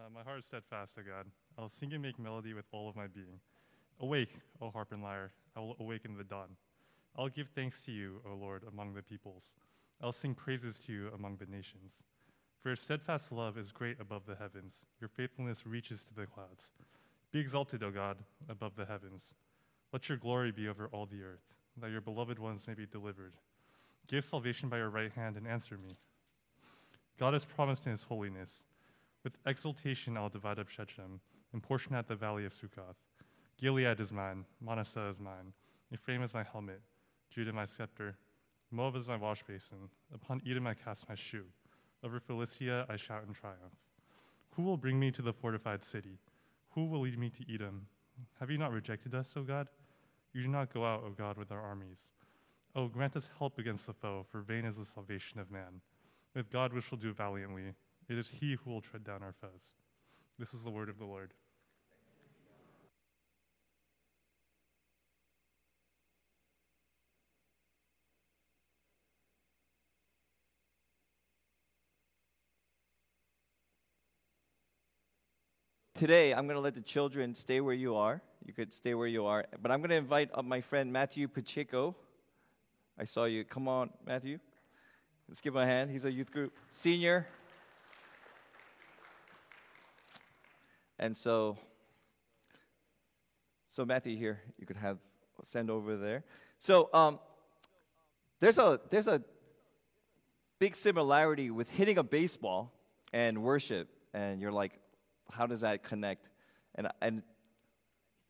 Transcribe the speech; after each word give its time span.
Uh, 0.00 0.08
my 0.14 0.22
heart 0.22 0.38
is 0.38 0.46
steadfast, 0.46 0.96
O 0.98 1.02
God. 1.02 1.26
I'll 1.58 1.68
sing 1.68 1.92
and 1.92 2.00
make 2.00 2.18
melody 2.18 2.54
with 2.54 2.64
all 2.72 2.88
of 2.88 2.96
my 2.96 3.06
being. 3.06 3.38
Awake, 4.00 4.34
O 4.62 4.70
harp 4.70 4.92
and 4.92 5.02
lyre. 5.02 5.30
I 5.54 5.60
will 5.60 5.76
awaken 5.78 6.16
the 6.16 6.24
dawn. 6.24 6.48
I'll 7.18 7.28
give 7.28 7.48
thanks 7.54 7.82
to 7.82 7.92
you, 7.92 8.22
O 8.26 8.34
Lord, 8.34 8.62
among 8.66 8.94
the 8.94 9.02
peoples. 9.02 9.42
I'll 10.02 10.12
sing 10.12 10.34
praises 10.34 10.78
to 10.86 10.92
you 10.92 11.08
among 11.14 11.36
the 11.36 11.54
nations. 11.54 12.04
For 12.62 12.70
your 12.70 12.76
steadfast 12.76 13.30
love 13.30 13.58
is 13.58 13.72
great 13.72 14.00
above 14.00 14.22
the 14.26 14.36
heavens. 14.36 14.72
Your 15.00 15.08
faithfulness 15.08 15.66
reaches 15.66 16.02
to 16.04 16.14
the 16.14 16.26
clouds. 16.26 16.70
Be 17.30 17.40
exalted, 17.40 17.82
O 17.82 17.90
God, 17.90 18.16
above 18.48 18.76
the 18.76 18.86
heavens. 18.86 19.34
Let 19.92 20.08
your 20.08 20.16
glory 20.16 20.50
be 20.50 20.68
over 20.68 20.88
all 20.92 21.04
the 21.04 21.22
earth, 21.22 21.44
that 21.78 21.90
your 21.90 22.00
beloved 22.00 22.38
ones 22.38 22.62
may 22.66 22.74
be 22.74 22.86
delivered. 22.86 23.34
Give 24.08 24.24
salvation 24.24 24.70
by 24.70 24.78
your 24.78 24.88
right 24.88 25.12
hand 25.12 25.36
and 25.36 25.46
answer 25.46 25.76
me. 25.76 25.94
God 27.18 27.34
has 27.34 27.44
promised 27.44 27.84
in 27.84 27.92
his 27.92 28.02
holiness. 28.02 28.64
With 29.24 29.36
exultation 29.46 30.16
I'll 30.16 30.28
divide 30.28 30.58
up 30.58 30.68
Shechem 30.68 31.20
and 31.52 31.62
portion 31.62 31.94
out 31.94 32.08
the 32.08 32.14
valley 32.14 32.44
of 32.46 32.54
Succoth. 32.54 32.96
Gilead 33.60 34.00
is 34.00 34.12
mine, 34.12 34.44
Manasseh 34.60 35.08
is 35.08 35.20
mine. 35.20 35.52
Ephraim 35.92 36.22
is 36.22 36.32
my 36.32 36.42
helmet, 36.42 36.80
Judah 37.30 37.52
my 37.52 37.66
scepter. 37.66 38.16
Moab 38.70 38.96
is 38.96 39.08
my 39.08 39.16
wash 39.16 39.42
basin. 39.42 39.90
Upon 40.14 40.40
Edom 40.48 40.66
I 40.66 40.74
cast 40.74 41.08
my 41.08 41.14
shoe. 41.14 41.44
Over 42.02 42.20
Philistia 42.20 42.86
I 42.88 42.96
shout 42.96 43.24
in 43.26 43.34
triumph. 43.34 43.76
Who 44.52 44.62
will 44.62 44.76
bring 44.76 44.98
me 44.98 45.10
to 45.10 45.22
the 45.22 45.32
fortified 45.32 45.84
city? 45.84 46.18
Who 46.70 46.86
will 46.86 47.00
lead 47.00 47.18
me 47.18 47.30
to 47.30 47.54
Edom? 47.54 47.86
Have 48.38 48.50
you 48.50 48.58
not 48.58 48.72
rejected 48.72 49.14
us, 49.14 49.32
O 49.36 49.42
God? 49.42 49.68
You 50.32 50.42
do 50.42 50.48
not 50.48 50.72
go 50.72 50.84
out, 50.84 51.02
O 51.04 51.10
God, 51.10 51.36
with 51.36 51.50
our 51.50 51.60
armies. 51.60 51.98
O 52.74 52.86
grant 52.86 53.16
us 53.16 53.28
help 53.38 53.58
against 53.58 53.86
the 53.86 53.92
foe, 53.92 54.24
for 54.30 54.40
vain 54.40 54.64
is 54.64 54.76
the 54.76 54.84
salvation 54.84 55.40
of 55.40 55.50
man. 55.50 55.80
With 56.34 56.50
God 56.50 56.72
we 56.72 56.80
shall 56.80 56.98
do 56.98 57.12
valiantly. 57.12 57.74
It 58.10 58.18
is 58.18 58.28
he 58.40 58.56
who 58.56 58.72
will 58.72 58.80
tread 58.80 59.04
down 59.04 59.22
our 59.22 59.32
foes. 59.40 59.76
This 60.36 60.52
is 60.52 60.64
the 60.64 60.70
word 60.70 60.88
of 60.88 60.98
the 60.98 61.04
Lord. 61.04 61.32
Today, 75.94 76.34
I'm 76.34 76.46
going 76.46 76.56
to 76.56 76.60
let 76.60 76.74
the 76.74 76.80
children 76.80 77.32
stay 77.32 77.60
where 77.60 77.74
you 77.74 77.94
are. 77.94 78.20
You 78.44 78.52
could 78.52 78.74
stay 78.74 78.94
where 78.94 79.06
you 79.06 79.26
are. 79.26 79.46
But 79.62 79.70
I'm 79.70 79.78
going 79.78 79.90
to 79.90 79.96
invite 79.96 80.30
up 80.34 80.44
my 80.44 80.60
friend 80.60 80.92
Matthew 80.92 81.28
Pacheco. 81.28 81.94
I 82.98 83.04
saw 83.04 83.26
you. 83.26 83.44
Come 83.44 83.68
on, 83.68 83.90
Matthew. 84.04 84.40
Let's 85.28 85.40
give 85.40 85.54
him 85.54 85.62
a 85.62 85.66
hand. 85.66 85.92
He's 85.92 86.06
a 86.06 86.10
youth 86.10 86.32
group 86.32 86.52
senior. 86.72 87.28
And 91.00 91.16
so, 91.16 91.56
so 93.70 93.86
Matthew 93.86 94.18
here, 94.18 94.42
you 94.58 94.66
could 94.66 94.76
have 94.76 94.98
send 95.44 95.70
over 95.70 95.96
there. 95.96 96.24
So 96.58 96.90
um, 96.92 97.18
there's 98.38 98.58
a 98.58 98.78
there's 98.90 99.08
a 99.08 99.22
big 100.58 100.76
similarity 100.76 101.50
with 101.50 101.70
hitting 101.70 101.96
a 101.96 102.02
baseball 102.02 102.74
and 103.14 103.42
worship, 103.42 103.88
and 104.12 104.42
you're 104.42 104.52
like, 104.52 104.72
how 105.32 105.46
does 105.46 105.62
that 105.62 105.82
connect? 105.82 106.28
And, 106.74 106.88
and 107.00 107.22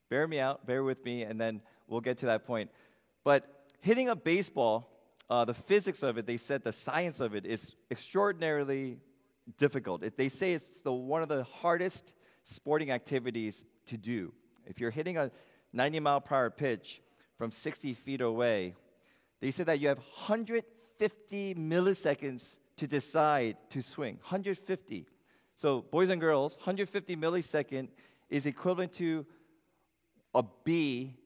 bear 0.09 0.29
me 0.29 0.39
out, 0.39 0.65
bear 0.65 0.85
with 0.85 1.05
me, 1.05 1.25
and 1.25 1.41
then 1.41 1.63
we'll 1.89 2.01
get 2.01 2.19
to 2.19 2.27
that 2.27 2.47
point. 2.47 2.71
But 3.25 3.67
hitting 3.81 4.09
a 4.09 4.15
baseball, 4.15 4.89
uh, 5.29 5.45
the 5.45 5.55
physics 5.55 6.05
of 6.05 6.19
it, 6.19 6.27
they 6.27 6.37
said 6.37 6.63
the 6.63 6.73
science 6.73 7.19
of 7.19 7.35
it 7.35 7.45
is 7.45 7.75
extraordinarily 7.91 8.99
difficult. 9.59 10.05
It, 10.05 10.17
they 10.17 10.29
say 10.29 10.53
it's 10.53 10.83
the, 10.83 10.93
one 10.93 11.21
of 11.21 11.29
the 11.29 11.43
hardest 11.43 12.15
sporting 12.45 12.91
activities 12.91 13.65
to 13.87 13.97
do. 13.97 14.33
If 14.67 14.81
you're 14.81 14.91
hitting 14.91 15.17
a 15.17 15.31
90 15.73 16.01
mile 16.01 16.21
per 16.21 16.35
hour 16.35 16.51
pitch 16.51 17.01
from 17.37 17.53
60 17.53 17.95
feet 17.95 18.21
away, 18.21 18.75
they 19.41 19.51
say 19.51 19.65
that 19.65 19.81
you 19.81 19.89
have 19.89 19.99
150 19.99 21.55
milliseconds 21.55 22.57
to 22.77 22.87
decide 22.87 23.57
to 23.71 23.83
swing. 23.83 24.15
150. 24.17 25.07
So, 25.55 25.83
boys 25.83 26.09
and 26.09 26.21
girls, 26.21 26.57
150 26.57 27.17
millisecond 27.17 27.89
is 28.31 28.47
equivalent 28.47 28.93
to 28.95 29.27
a 30.35 30.43
bee 30.65 31.17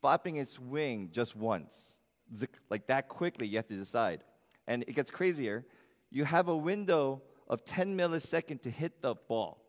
flapping 0.00 0.36
its 0.36 0.58
wing 0.58 1.10
just 1.12 1.36
once. 1.36 1.98
Like 2.68 2.86
that 2.88 3.08
quickly, 3.08 3.46
you 3.46 3.56
have 3.56 3.68
to 3.68 3.76
decide. 3.76 4.24
And 4.66 4.82
it 4.86 4.94
gets 4.94 5.10
crazier. 5.10 5.64
You 6.10 6.24
have 6.24 6.48
a 6.48 6.56
window 6.56 7.22
of 7.48 7.64
10 7.64 7.96
milliseconds 7.96 8.62
to 8.62 8.70
hit 8.70 9.00
the 9.00 9.14
ball. 9.14 9.62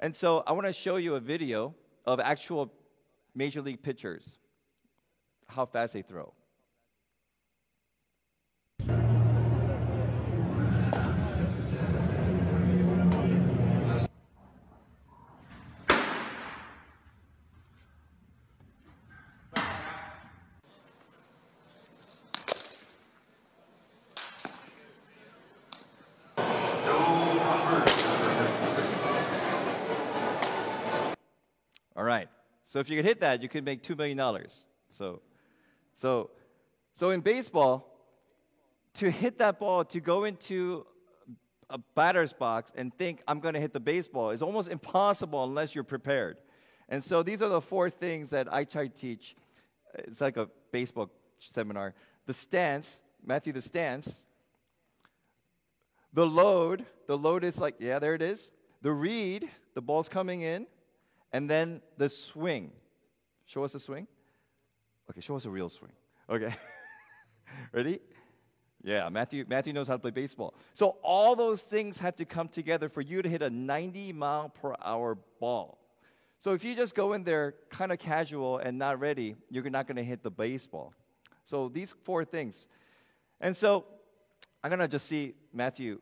And 0.00 0.14
so 0.14 0.42
I 0.46 0.52
want 0.52 0.66
to 0.66 0.72
show 0.72 0.96
you 0.96 1.14
a 1.16 1.20
video 1.20 1.74
of 2.06 2.20
actual 2.20 2.72
major 3.34 3.60
league 3.60 3.82
pitchers, 3.82 4.38
how 5.48 5.66
fast 5.66 5.94
they 5.94 6.02
throw. 6.02 6.32
So 32.68 32.80
if 32.80 32.90
you 32.90 32.96
could 32.96 33.06
hit 33.06 33.20
that, 33.20 33.42
you 33.42 33.48
could 33.48 33.64
make 33.64 33.82
$2 33.82 33.96
million. 33.96 34.46
So, 34.90 35.22
so, 35.94 36.28
so 36.92 37.10
in 37.10 37.22
baseball, 37.22 37.98
to 38.96 39.10
hit 39.10 39.38
that 39.38 39.58
ball, 39.58 39.86
to 39.86 40.00
go 40.00 40.24
into 40.24 40.84
a 41.70 41.78
batter's 41.78 42.34
box 42.34 42.70
and 42.74 42.92
think, 42.94 43.22
I'm 43.26 43.40
going 43.40 43.54
to 43.54 43.60
hit 43.60 43.72
the 43.72 43.80
baseball, 43.80 44.30
is 44.30 44.42
almost 44.42 44.68
impossible 44.68 45.44
unless 45.44 45.74
you're 45.74 45.82
prepared. 45.82 46.36
And 46.90 47.02
so 47.02 47.22
these 47.22 47.40
are 47.40 47.48
the 47.48 47.62
four 47.62 47.88
things 47.88 48.28
that 48.30 48.52
I 48.52 48.64
try 48.64 48.88
to 48.88 48.94
teach. 48.94 49.34
It's 49.94 50.20
like 50.20 50.36
a 50.36 50.50
baseball 50.70 51.08
seminar. 51.38 51.94
The 52.26 52.34
stance, 52.34 53.00
Matthew, 53.24 53.54
the 53.54 53.62
stance. 53.62 54.24
The 56.12 56.26
load, 56.26 56.84
the 57.06 57.16
load 57.16 57.44
is 57.44 57.58
like, 57.58 57.76
yeah, 57.78 57.98
there 57.98 58.14
it 58.14 58.20
is. 58.20 58.50
The 58.82 58.92
read, 58.92 59.48
the 59.72 59.80
ball's 59.80 60.10
coming 60.10 60.42
in. 60.42 60.66
And 61.32 61.48
then 61.48 61.82
the 61.96 62.08
swing. 62.08 62.72
Show 63.46 63.64
us 63.64 63.74
a 63.74 63.80
swing. 63.80 64.06
Okay, 65.10 65.20
show 65.20 65.36
us 65.36 65.44
a 65.44 65.50
real 65.50 65.68
swing. 65.68 65.92
Okay. 66.28 66.54
Ready? 67.72 68.00
Yeah, 68.82 69.08
Matthew, 69.08 69.44
Matthew 69.48 69.72
knows 69.72 69.88
how 69.88 69.94
to 69.94 69.98
play 69.98 70.10
baseball. 70.10 70.54
So 70.74 70.98
all 71.02 71.34
those 71.34 71.62
things 71.62 71.98
have 71.98 72.16
to 72.16 72.24
come 72.24 72.48
together 72.48 72.88
for 72.88 73.00
you 73.00 73.22
to 73.22 73.28
hit 73.28 73.42
a 73.42 73.50
90 73.50 74.12
mile 74.12 74.50
per 74.50 74.74
hour 74.82 75.18
ball. 75.40 75.78
So 76.38 76.52
if 76.52 76.64
you 76.64 76.76
just 76.76 76.94
go 76.94 77.14
in 77.14 77.24
there 77.24 77.54
kind 77.70 77.90
of 77.90 77.98
casual 77.98 78.58
and 78.58 78.78
not 78.78 79.00
ready, 79.00 79.34
you're 79.50 79.68
not 79.68 79.88
going 79.88 79.96
to 79.96 80.04
hit 80.04 80.22
the 80.22 80.30
baseball. 80.30 80.94
So 81.44 81.68
these 81.68 81.94
four 82.04 82.24
things. 82.24 82.68
And 83.40 83.56
so 83.56 83.86
I'm 84.62 84.70
going 84.70 84.78
to 84.80 84.88
just 84.88 85.06
see 85.06 85.34
Matthew, 85.52 86.00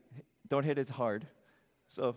don't 0.48 0.64
hit 0.64 0.78
it 0.78 0.90
hard. 0.90 1.26
So 1.88 2.16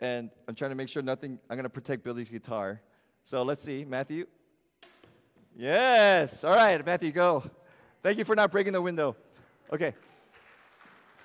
and 0.00 0.30
I'm 0.48 0.54
trying 0.54 0.70
to 0.70 0.74
make 0.74 0.88
sure 0.88 1.02
nothing, 1.02 1.38
I'm 1.48 1.56
going 1.56 1.64
to 1.64 1.70
protect 1.70 2.04
Billy's 2.04 2.28
guitar. 2.28 2.80
So 3.24 3.42
let's 3.42 3.62
see, 3.62 3.84
Matthew. 3.84 4.26
Yes. 5.56 6.44
All 6.44 6.54
right, 6.54 6.84
Matthew, 6.84 7.12
go. 7.12 7.44
Thank 8.02 8.18
you 8.18 8.24
for 8.24 8.34
not 8.34 8.50
breaking 8.50 8.72
the 8.72 8.82
window. 8.82 9.16
Okay. 9.72 9.94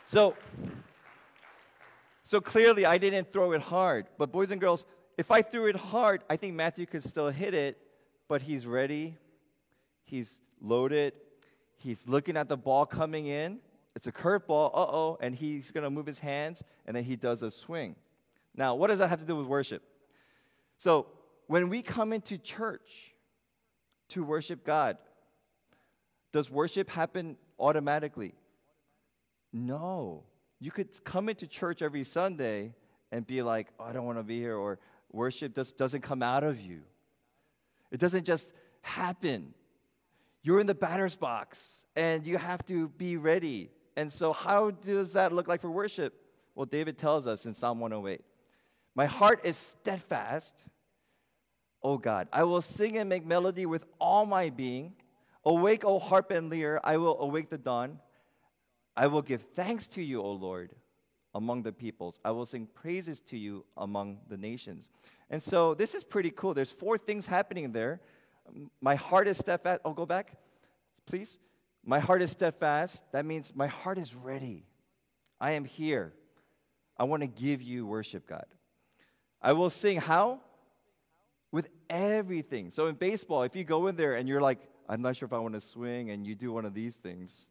So, 0.06 0.36
so 2.24 2.40
clearly 2.40 2.86
I 2.86 2.98
didn't 2.98 3.34
throw 3.34 3.52
it 3.52 3.62
hard. 3.62 4.06
But 4.18 4.32
boys 4.32 4.52
and 4.52 4.62
girls, 4.62 4.86
if 5.18 5.32
I 5.32 5.42
threw 5.42 5.68
it 5.68 5.76
hard, 5.76 6.22
I 6.30 6.38
think 6.38 6.54
Matthew 6.56 6.86
could 6.86 7.04
still 7.04 7.30
hit 7.30 7.54
it, 7.54 7.78
but 8.28 8.42
he's 8.42 8.66
ready. 8.66 9.18
He's 10.06 10.40
loaded. 10.62 11.14
He's 11.78 12.08
looking 12.08 12.38
at 12.38 12.48
the 12.48 12.58
ball 12.58 12.86
coming 12.86 13.26
in. 13.26 13.60
It's 13.96 14.08
a 14.08 14.12
curveball, 14.12 14.70
uh 14.74 14.86
oh, 14.90 15.18
and 15.20 15.36
he's 15.36 15.72
going 15.72 15.84
to 15.84 15.90
move 15.90 16.06
his 16.06 16.20
hands, 16.20 16.64
and 16.86 16.96
then 16.96 17.04
he 17.04 17.16
does 17.16 17.44
a 17.44 17.52
swing. 17.52 17.96
Now, 18.60 18.76
what 18.76 18.88
does 18.88 19.00
that 19.00 19.08
have 19.08 19.22
to 19.22 19.26
do 19.26 19.38
with 19.38 19.48
worship? 19.48 19.82
So, 20.78 21.08
when 21.48 21.70
we 21.70 21.82
come 21.82 22.12
into 22.12 22.38
church 22.38 23.16
to 24.10 24.22
worship 24.22 24.66
God, 24.66 24.98
does 26.34 26.52
worship 26.52 26.90
happen 26.90 27.38
automatically? 27.58 28.36
No. 29.54 30.26
You 30.60 30.72
could 30.72 30.90
come 31.06 31.30
into 31.30 31.48
church 31.48 31.82
every 31.82 32.04
Sunday 32.04 32.74
and 33.14 33.26
be 33.26 33.42
like, 33.42 33.68
oh, 33.80 33.86
I 33.86 33.94
don't 33.94 34.06
want 34.06 34.18
to 34.18 34.24
be 34.24 34.40
here, 34.40 34.58
or 34.58 34.78
worship 35.10 35.56
just 35.56 35.78
doesn't 35.78 36.02
come 36.02 36.22
out 36.22 36.44
of 36.44 36.60
you. 36.60 36.82
It 37.92 38.02
doesn't 38.02 38.26
just 38.26 38.52
happen. 38.82 39.54
You're 40.44 40.60
in 40.60 40.68
the 40.68 40.76
batter's 40.76 41.16
box 41.16 41.86
and 41.96 42.28
you 42.28 42.38
have 42.38 42.66
to 42.66 42.90
be 42.90 43.16
ready. 43.16 43.72
And 43.96 44.12
so, 44.12 44.34
how 44.34 44.72
does 44.72 45.14
that 45.14 45.32
look 45.32 45.48
like 45.48 45.62
for 45.62 45.72
worship? 45.72 46.14
Well, 46.56 46.66
David 46.66 46.98
tells 46.98 47.26
us 47.26 47.46
in 47.46 47.54
Psalm 47.54 47.80
108 47.80 48.22
My 49.00 49.06
heart 49.06 49.40
is 49.46 49.56
steadfast, 49.56 50.66
O 51.82 51.98
God. 51.98 52.28
I 52.34 52.44
will 52.44 52.62
sing 52.62 52.98
and 52.98 53.08
make 53.08 53.26
melody 53.26 53.66
with 53.66 53.86
all 53.98 54.26
my 54.26 54.50
being. 54.50 54.92
Awake, 55.46 55.86
O 55.86 56.00
harp 56.00 56.32
and 56.32 56.52
lyre, 56.52 56.82
I 56.84 56.98
will 56.98 57.18
awake 57.22 57.50
the 57.50 57.58
dawn. 57.58 58.00
I 58.98 59.08
will 59.08 59.22
give 59.22 59.42
thanks 59.56 59.88
to 59.96 60.04
you, 60.04 60.22
O 60.22 60.30
Lord, 60.34 60.72
among 61.34 61.64
the 61.64 61.72
peoples. 61.72 62.20
I 62.26 62.32
will 62.32 62.46
sing 62.46 62.68
praises 62.74 63.22
to 63.28 63.38
you 63.38 63.64
among 63.78 64.18
the 64.28 64.36
nations. 64.36 64.90
And 65.30 65.42
so 65.42 65.74
this 65.74 65.96
is 65.96 66.04
pretty 66.04 66.32
cool. 66.32 66.54
There's 66.54 66.74
four 66.74 66.98
things 66.98 67.26
happening 67.26 67.72
there. 67.72 68.02
My 68.82 68.96
heart 68.96 69.30
is 69.30 69.38
steadfast. 69.38 69.80
Oh, 69.86 69.94
go 69.94 70.06
back, 70.06 70.34
please. 71.06 71.38
My 71.86 72.00
heart 72.00 72.22
is 72.22 72.32
steadfast. 72.32 73.10
That 73.14 73.26
means 73.26 73.56
my 73.56 73.68
heart 73.68 73.98
is 73.98 74.14
ready. 74.14 74.66
I 75.40 75.52
am 75.52 75.64
here. 75.64 76.12
I 76.98 77.06
want 77.06 77.22
to 77.22 77.28
give 77.28 77.62
you 77.62 77.86
worship, 77.86 78.28
God. 78.28 78.44
I 79.42 79.54
will 79.54 79.70
sing 79.70 79.98
how? 79.98 80.42
With 81.52 81.68
everything. 81.90 82.72
So 82.72 82.88
in 82.88 82.96
baseball, 82.96 83.44
if 83.44 83.56
you 83.56 83.64
go 83.64 83.88
in 83.88 83.96
there 83.96 84.16
and 84.16 84.28
you're 84.28 84.42
like, 84.42 84.60
I'm 84.88 85.02
not 85.02 85.16
sure 85.16 85.26
if 85.26 85.34
I 85.34 85.40
want 85.40 85.54
to 85.54 85.62
swing, 85.62 86.10
and 86.10 86.26
you 86.26 86.36
do 86.36 86.52
one 86.52 86.66
of 86.66 86.74
these 86.74 86.96
things, 86.96 87.48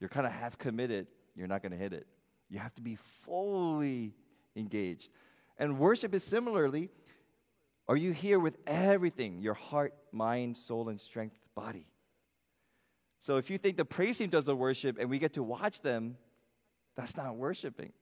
you're 0.00 0.08
kind 0.08 0.26
of 0.26 0.32
half 0.32 0.58
committed, 0.58 1.06
you're 1.34 1.48
not 1.48 1.62
going 1.62 1.72
to 1.72 1.78
hit 1.78 1.92
it. 1.92 2.06
You 2.48 2.58
have 2.58 2.74
to 2.74 2.82
be 2.82 2.96
fully 2.96 4.14
engaged. 4.56 5.10
And 5.58 5.78
worship 5.78 6.14
is 6.14 6.24
similarly, 6.24 6.90
are 7.88 7.96
you 7.96 8.12
here 8.12 8.38
with 8.38 8.56
everything 8.66 9.40
your 9.40 9.54
heart, 9.54 9.94
mind, 10.12 10.56
soul, 10.56 10.88
and 10.88 11.00
strength, 11.00 11.36
body? 11.54 11.86
So 13.18 13.36
if 13.36 13.50
you 13.50 13.58
think 13.58 13.76
the 13.76 13.84
praise 13.84 14.18
team 14.18 14.30
does 14.30 14.46
the 14.46 14.56
worship 14.56 14.98
and 14.98 15.08
we 15.08 15.18
get 15.18 15.34
to 15.34 15.42
watch 15.42 15.80
them, 15.80 16.16
that's 16.96 17.16
not 17.16 17.36
worshiping. 17.36 17.92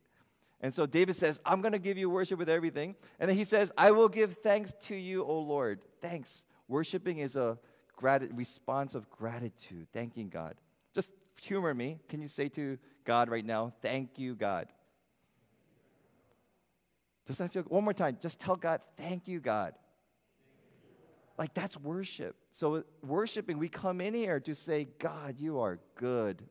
And 0.60 0.74
so 0.74 0.84
David 0.86 1.16
says, 1.16 1.40
I'm 1.44 1.62
going 1.62 1.72
to 1.72 1.78
give 1.78 1.96
you 1.96 2.10
worship 2.10 2.38
with 2.38 2.48
everything. 2.48 2.94
And 3.18 3.30
then 3.30 3.36
he 3.36 3.44
says, 3.44 3.72
I 3.78 3.92
will 3.92 4.08
give 4.08 4.38
thanks 4.42 4.74
to 4.82 4.94
you, 4.94 5.24
O 5.24 5.38
Lord. 5.40 5.80
Thanks. 6.02 6.44
Worshiping 6.68 7.18
is 7.18 7.36
a 7.36 7.58
grat- 7.96 8.34
response 8.34 8.94
of 8.94 9.08
gratitude, 9.10 9.88
thanking 9.92 10.28
God. 10.28 10.54
Just 10.94 11.12
humor 11.40 11.72
me. 11.72 11.98
Can 12.08 12.20
you 12.20 12.28
say 12.28 12.48
to 12.50 12.78
God 13.04 13.30
right 13.30 13.44
now, 13.44 13.72
Thank 13.80 14.18
you, 14.18 14.34
God? 14.34 14.68
Does 17.26 17.38
that 17.38 17.52
feel 17.52 17.62
one 17.62 17.84
more 17.84 17.94
time? 17.94 18.18
Just 18.20 18.38
tell 18.38 18.56
God, 18.56 18.80
Thank 18.96 19.28
you, 19.28 19.40
God. 19.40 19.74
Like 21.38 21.54
that's 21.54 21.78
worship. 21.78 22.36
So, 22.52 22.84
worshiping, 23.02 23.58
we 23.58 23.70
come 23.70 24.02
in 24.02 24.12
here 24.12 24.40
to 24.40 24.54
say, 24.54 24.88
God, 24.98 25.36
you 25.38 25.60
are 25.60 25.78
good, 25.94 26.42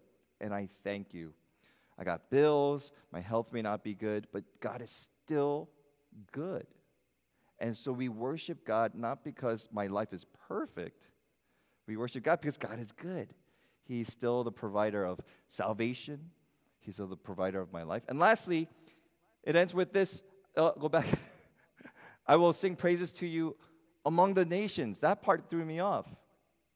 and 0.41 0.51
I 0.51 0.69
thank 0.83 1.13
you. 1.13 1.33
I 1.99 2.05
got 2.05 2.29
bills, 2.29 2.93
my 3.11 3.19
health 3.19 3.51
may 3.51 3.61
not 3.61 3.83
be 3.83 3.93
good, 3.93 4.27
but 4.31 4.43
God 4.61 4.81
is 4.81 5.09
still 5.25 5.69
good. 6.31 6.65
And 7.59 7.75
so 7.75 7.91
we 7.91 8.07
worship 8.07 8.65
God 8.65 8.93
not 8.95 9.23
because 9.23 9.67
my 9.71 9.87
life 9.87 10.13
is 10.13 10.25
perfect, 10.47 11.09
we 11.87 11.97
worship 11.97 12.23
God 12.23 12.39
because 12.39 12.57
God 12.57 12.79
is 12.79 12.91
good. 12.93 13.33
He's 13.83 14.07
still 14.09 14.43
the 14.43 14.51
provider 14.51 15.03
of 15.03 15.19
salvation, 15.49 16.29
He's 16.79 16.95
still 16.95 17.07
the 17.07 17.17
provider 17.17 17.59
of 17.59 17.73
my 17.73 17.83
life. 17.83 18.03
And 18.07 18.17
lastly, 18.17 18.69
it 19.43 19.55
ends 19.55 19.73
with 19.73 19.91
this 19.91 20.23
uh, 20.55 20.71
go 20.71 20.87
back. 20.87 21.05
I 22.27 22.37
will 22.37 22.53
sing 22.53 22.75
praises 22.75 23.11
to 23.13 23.27
you 23.27 23.55
among 24.05 24.35
the 24.35 24.45
nations. 24.45 24.99
That 24.99 25.21
part 25.21 25.49
threw 25.49 25.65
me 25.65 25.79
off. 25.79 26.05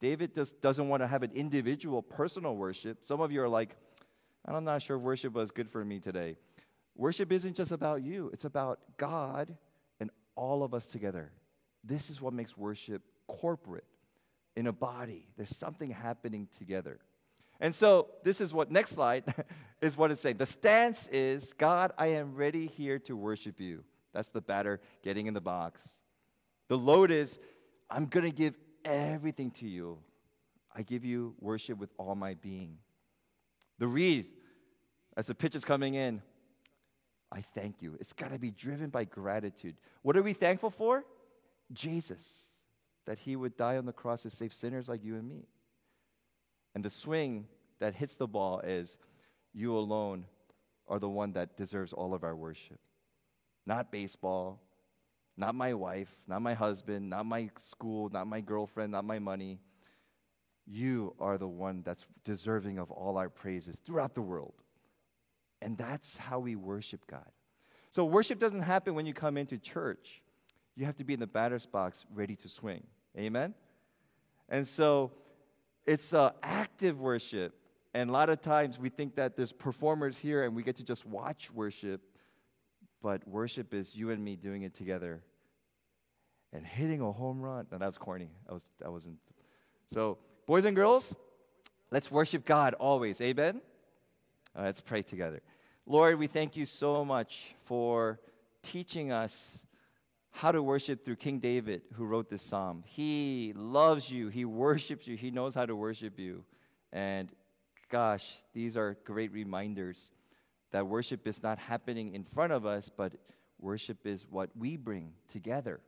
David 0.00 0.34
just 0.34 0.60
doesn't 0.60 0.88
want 0.88 1.02
to 1.02 1.06
have 1.06 1.22
an 1.22 1.30
individual 1.34 2.02
personal 2.02 2.56
worship. 2.56 2.98
Some 3.02 3.20
of 3.20 3.32
you 3.32 3.40
are 3.42 3.48
like, 3.48 3.76
I'm 4.46 4.64
not 4.64 4.82
sure 4.82 4.98
worship 4.98 5.32
was 5.32 5.50
good 5.50 5.70
for 5.70 5.84
me 5.84 6.00
today. 6.00 6.36
Worship 6.96 7.32
isn't 7.32 7.56
just 7.56 7.72
about 7.72 8.02
you, 8.02 8.30
it's 8.32 8.44
about 8.44 8.78
God 8.96 9.56
and 10.00 10.10
all 10.36 10.62
of 10.62 10.74
us 10.74 10.86
together. 10.86 11.32
This 11.82 12.10
is 12.10 12.20
what 12.20 12.32
makes 12.32 12.56
worship 12.56 13.02
corporate 13.26 13.84
in 14.56 14.66
a 14.66 14.72
body. 14.72 15.26
There's 15.36 15.54
something 15.54 15.90
happening 15.90 16.48
together. 16.58 16.98
And 17.60 17.74
so, 17.74 18.08
this 18.24 18.40
is 18.40 18.52
what, 18.52 18.70
next 18.70 18.90
slide 18.90 19.24
is 19.80 19.96
what 19.96 20.10
it's 20.10 20.20
saying. 20.20 20.38
The 20.38 20.46
stance 20.46 21.08
is 21.08 21.52
God, 21.52 21.92
I 21.98 22.08
am 22.08 22.34
ready 22.34 22.66
here 22.66 22.98
to 23.00 23.16
worship 23.16 23.60
you. 23.60 23.84
That's 24.12 24.30
the 24.30 24.40
batter 24.40 24.80
getting 25.02 25.26
in 25.26 25.34
the 25.34 25.40
box. 25.40 25.80
The 26.68 26.78
load 26.78 27.10
is, 27.10 27.38
I'm 27.90 28.06
going 28.06 28.24
to 28.24 28.32
give 28.32 28.54
everything 28.84 29.50
to 29.52 29.68
you. 29.68 29.98
I 30.74 30.82
give 30.82 31.04
you 31.04 31.34
worship 31.40 31.78
with 31.78 31.90
all 31.98 32.14
my 32.14 32.34
being. 32.34 32.78
The 33.84 33.88
read, 33.88 34.30
as 35.14 35.26
the 35.26 35.34
pitch 35.34 35.54
is 35.54 35.62
coming 35.62 35.92
in, 35.92 36.22
I 37.30 37.42
thank 37.42 37.82
you. 37.82 37.98
It's 38.00 38.14
got 38.14 38.32
to 38.32 38.38
be 38.38 38.50
driven 38.50 38.88
by 38.88 39.04
gratitude. 39.04 39.76
What 40.00 40.16
are 40.16 40.22
we 40.22 40.32
thankful 40.32 40.70
for? 40.70 41.04
Jesus, 41.70 42.26
that 43.04 43.18
he 43.18 43.36
would 43.36 43.58
die 43.58 43.76
on 43.76 43.84
the 43.84 43.92
cross 43.92 44.22
to 44.22 44.30
save 44.30 44.54
sinners 44.54 44.88
like 44.88 45.04
you 45.04 45.16
and 45.16 45.28
me. 45.28 45.48
And 46.74 46.82
the 46.82 46.88
swing 46.88 47.46
that 47.78 47.94
hits 47.94 48.14
the 48.14 48.26
ball 48.26 48.60
is, 48.60 48.96
you 49.52 49.76
alone 49.76 50.24
are 50.88 50.98
the 50.98 51.10
one 51.10 51.34
that 51.34 51.58
deserves 51.58 51.92
all 51.92 52.14
of 52.14 52.24
our 52.24 52.34
worship. 52.34 52.80
Not 53.66 53.92
baseball, 53.92 54.62
not 55.36 55.54
my 55.54 55.74
wife, 55.74 56.16
not 56.26 56.40
my 56.40 56.54
husband, 56.54 57.10
not 57.10 57.26
my 57.26 57.50
school, 57.58 58.08
not 58.08 58.26
my 58.26 58.40
girlfriend, 58.40 58.92
not 58.92 59.04
my 59.04 59.18
money. 59.18 59.60
You 60.66 61.14
are 61.20 61.36
the 61.36 61.48
one 61.48 61.82
that's 61.84 62.06
deserving 62.24 62.78
of 62.78 62.90
all 62.90 63.18
our 63.18 63.28
praises 63.28 63.80
throughout 63.84 64.14
the 64.14 64.22
world. 64.22 64.54
And 65.60 65.76
that's 65.76 66.16
how 66.16 66.38
we 66.38 66.56
worship 66.56 67.06
God. 67.06 67.30
So, 67.90 68.04
worship 68.04 68.38
doesn't 68.38 68.62
happen 68.62 68.94
when 68.94 69.06
you 69.06 69.14
come 69.14 69.36
into 69.36 69.56
church. 69.56 70.22
You 70.74 70.84
have 70.86 70.96
to 70.96 71.04
be 71.04 71.14
in 71.14 71.20
the 71.20 71.26
batter's 71.26 71.66
box 71.66 72.04
ready 72.12 72.34
to 72.36 72.48
swing. 72.48 72.82
Amen? 73.16 73.54
And 74.48 74.66
so, 74.66 75.12
it's 75.86 76.12
uh, 76.12 76.32
active 76.42 76.98
worship. 76.98 77.54
And 77.92 78.10
a 78.10 78.12
lot 78.12 78.28
of 78.28 78.40
times 78.40 78.78
we 78.78 78.88
think 78.88 79.14
that 79.14 79.36
there's 79.36 79.52
performers 79.52 80.18
here 80.18 80.44
and 80.44 80.56
we 80.56 80.62
get 80.62 80.76
to 80.76 80.84
just 80.84 81.06
watch 81.06 81.50
worship. 81.52 82.00
But 83.00 83.26
worship 83.28 83.72
is 83.72 83.94
you 83.94 84.10
and 84.10 84.24
me 84.24 84.34
doing 84.34 84.62
it 84.62 84.74
together 84.74 85.22
and 86.52 86.66
hitting 86.66 87.00
a 87.00 87.12
home 87.12 87.40
run. 87.40 87.66
No, 87.70 87.78
that 87.78 87.86
was 87.86 87.98
corny. 87.98 88.30
I 88.48 88.54
was, 88.54 88.64
that 88.80 88.90
wasn't. 88.90 89.18
So, 89.92 90.18
boys 90.46 90.64
and 90.64 90.76
girls, 90.76 91.14
let's 91.90 92.10
worship 92.10 92.44
God 92.44 92.74
always. 92.74 93.20
Amen? 93.20 93.60
Right, 94.54 94.64
let's 94.64 94.80
pray 94.80 95.02
together. 95.02 95.40
Lord, 95.86 96.18
we 96.18 96.26
thank 96.26 96.56
you 96.56 96.66
so 96.66 97.04
much 97.04 97.54
for 97.64 98.20
teaching 98.62 99.12
us 99.12 99.58
how 100.30 100.50
to 100.50 100.62
worship 100.62 101.04
through 101.04 101.16
King 101.16 101.38
David, 101.38 101.82
who 101.94 102.04
wrote 102.04 102.28
this 102.28 102.42
psalm. 102.42 102.82
He 102.86 103.52
loves 103.54 104.10
you, 104.10 104.28
he 104.28 104.44
worships 104.44 105.06
you, 105.06 105.16
he 105.16 105.30
knows 105.30 105.54
how 105.54 105.66
to 105.66 105.76
worship 105.76 106.18
you. 106.18 106.44
And 106.92 107.30
gosh, 107.88 108.36
these 108.52 108.76
are 108.76 108.96
great 109.04 109.32
reminders 109.32 110.10
that 110.72 110.86
worship 110.86 111.26
is 111.26 111.42
not 111.42 111.58
happening 111.58 112.14
in 112.14 112.24
front 112.24 112.52
of 112.52 112.66
us, 112.66 112.90
but 112.94 113.12
worship 113.60 114.06
is 114.06 114.26
what 114.28 114.50
we 114.56 114.76
bring 114.76 115.12
together. 115.30 115.80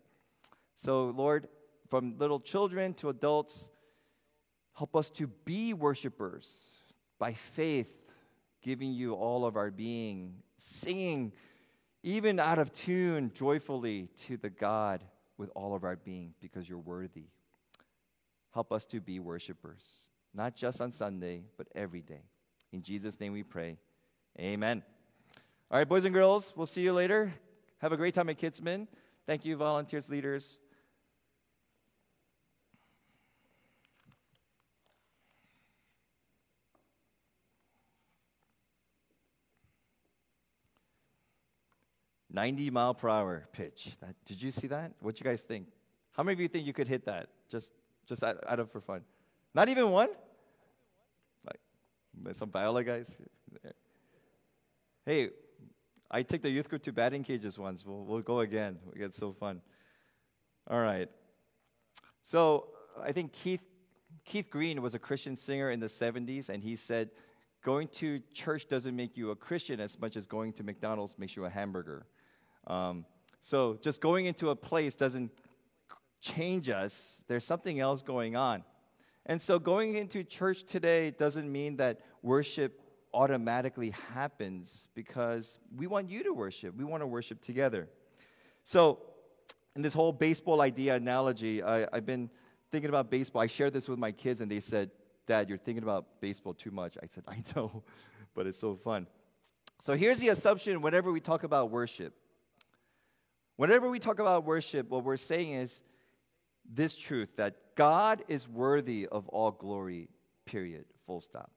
So, 0.77 1.07
Lord, 1.07 1.49
from 1.89 2.17
little 2.19 2.39
children 2.39 2.95
to 2.95 3.09
adults, 3.09 3.69
help 4.77 4.95
us 4.95 5.09
to 5.09 5.27
be 5.27 5.73
worshipers 5.73 6.71
by 7.19 7.33
faith, 7.33 7.91
giving 8.63 8.93
you 8.93 9.15
all 9.15 9.47
of 9.47 9.57
our 9.57 9.71
being, 9.71 10.35
singing 10.59 11.33
even 12.03 12.39
out 12.39 12.59
of 12.59 12.73
tune 12.73 13.33
joyfully 13.35 14.09
to 14.27 14.37
the 14.37 14.51
God 14.51 15.03
with 15.39 15.51
all 15.57 15.75
of 15.75 15.83
our 15.83 15.97
being 15.97 16.35
because 16.41 16.69
you're 16.69 16.79
worthy. 16.79 17.25
Help 18.53 18.71
us 18.71 18.87
to 18.87 19.01
be 19.01 19.19
worshipers, 19.19 20.07
not 20.35 20.55
just 20.55 20.81
on 20.81 20.93
Sunday, 20.93 21.43
but 21.57 21.67
every 21.75 22.03
day. 22.03 22.23
In 22.73 22.83
Jesus' 22.83 23.19
name 23.19 23.33
we 23.33 23.43
pray. 23.43 23.79
Amen. 24.39 24.83
All 25.71 25.79
right, 25.79 25.89
boys 25.89 26.05
and 26.05 26.15
girls, 26.15 26.53
we'll 26.55 26.67
see 26.67 26.83
you 26.83 26.93
later. 26.93 27.33
Have 27.79 27.93
a 27.93 27.97
great 27.97 28.15
time 28.15 28.29
at 28.29 28.39
Kidsman. 28.39 28.87
Thank 29.27 29.45
you, 29.45 29.57
volunteers, 29.57 30.11
leaders. 30.11 30.59
90 42.37 42.69
mile 42.71 42.93
per 42.93 43.09
hour 43.09 43.49
pitch. 43.53 43.97
That, 44.01 44.15
did 44.27 44.43
you 44.43 44.51
see 44.51 44.67
that? 44.67 44.93
What 45.01 45.17
do 45.17 45.25
you 45.25 45.31
guys 45.31 45.41
think? 45.41 45.69
How 46.13 46.23
many 46.23 46.35
of 46.35 46.41
you 46.41 46.49
think 46.49 46.67
you 46.67 46.75
could 46.75 46.87
hit 46.87 47.07
that? 47.07 47.29
Just, 47.51 47.73
just 48.07 48.23
out, 48.23 48.37
out 48.47 48.61
of 48.61 48.71
for 48.71 48.83
fun. 48.83 49.01
Not 49.55 49.71
even 49.71 49.91
one. 49.91 50.11
Like 51.47 52.37
some 52.37 52.51
Biola 52.51 52.85
guys. 52.85 53.11
Hey, 55.07 55.31
I 56.11 56.23
took 56.23 56.43
the 56.43 56.51
youth 56.51 56.69
group 56.69 56.83
to 56.83 56.93
batting 56.93 57.25
cages 57.25 57.59
once. 57.59 57.87
We'll, 57.87 58.05
we'll 58.05 58.21
go 58.21 58.41
again. 58.41 58.79
We 58.93 59.01
get 59.01 59.15
so 59.15 59.33
fun. 59.33 59.63
All 60.71 60.81
right. 60.81 61.09
So 62.23 62.67
I 63.03 63.13
think 63.13 63.33
Keith 63.33 63.63
Keith 64.27 64.51
Green 64.51 64.83
was 64.83 64.95
a 64.95 64.99
Christian 64.99 65.37
singer 65.37 65.71
in 65.71 65.81
the 65.81 65.87
70s, 65.87 66.51
and 66.51 66.63
he 66.63 66.77
said, 66.77 67.11
going 67.65 67.89
to 67.89 68.21
church 68.35 68.69
doesn't 68.69 68.95
make 68.95 69.17
you 69.17 69.31
a 69.31 69.37
Christian 69.37 69.81
as 69.81 69.99
much 69.99 70.17
as 70.17 70.27
going 70.27 70.53
to 70.55 70.65
McDonald's 70.65 71.17
makes 71.19 71.37
you 71.37 71.45
a 71.45 71.51
hamburger. 71.51 72.07
Um, 72.67 73.05
so 73.41 73.79
just 73.81 74.01
going 74.01 74.27
into 74.27 74.51
a 74.51 74.57
place 74.57 74.95
doesn't 74.95 75.31
change 76.21 76.69
us. 76.69 77.21
There's 77.29 77.45
something 77.45 77.79
else 77.81 78.03
going 78.03 78.37
on. 78.37 78.65
And 79.27 79.41
so 79.41 79.59
going 79.59 79.97
into 79.97 80.23
church 80.25 80.65
today 80.65 81.11
doesn't 81.11 81.51
mean 81.51 81.77
that 81.77 82.01
worship 82.23 82.81
automatically 83.17 83.95
happens 84.13 84.89
because 84.95 85.59
we 85.75 85.87
want 85.87 86.11
you 86.11 86.23
to 86.25 86.33
worship. 86.33 86.77
We 86.77 86.85
want 86.85 87.03
to 87.03 87.07
worship 87.07 87.41
together. 87.41 87.89
So, 88.63 88.99
in 89.75 89.83
this 89.83 89.93
whole 89.93 90.13
baseball 90.13 90.61
idea 90.61 90.95
analogy, 90.95 91.63
I, 91.63 91.87
I've 91.93 92.07
been 92.07 92.31
thinking 92.71 92.89
about 92.89 93.11
baseball. 93.11 93.43
I 93.43 93.47
shared 93.47 93.73
this 93.73 93.89
with 93.89 93.99
my 93.99 94.11
kids, 94.11 94.41
and 94.41 94.51
they 94.51 94.61
said, 94.61 94.91
Dad, 95.27 95.49
you're 95.49 95.59
thinking 95.59 95.83
about 95.83 96.21
baseball 96.21 96.55
too 96.55 96.71
much. 96.71 96.97
I 97.03 97.07
said, 97.07 97.25
I 97.29 97.43
know, 97.57 97.83
but 98.35 98.47
it's 98.47 98.59
so 98.59 98.77
fun. 98.77 99.07
So, 99.83 99.95
here's 99.97 100.19
the 100.19 100.29
assumption 100.29 100.83
whenever 100.83 101.11
we 101.11 101.21
talk 101.21 101.43
about 101.43 101.71
worship. 101.71 102.15
Whenever 103.57 103.89
we 103.89 103.99
talk 103.99 104.19
about 104.19 104.45
worship, 104.45 104.89
what 104.89 105.05
we're 105.05 105.17
saying 105.17 105.53
is 105.53 105.81
this 106.71 106.97
truth 106.97 107.31
that 107.37 107.57
God 107.75 108.25
is 108.29 108.49
worthy 108.49 109.07
of 109.07 109.29
all 109.29 109.51
glory, 109.51 110.09
period, 110.45 110.85
full 111.07 111.21
stop. 111.21 111.51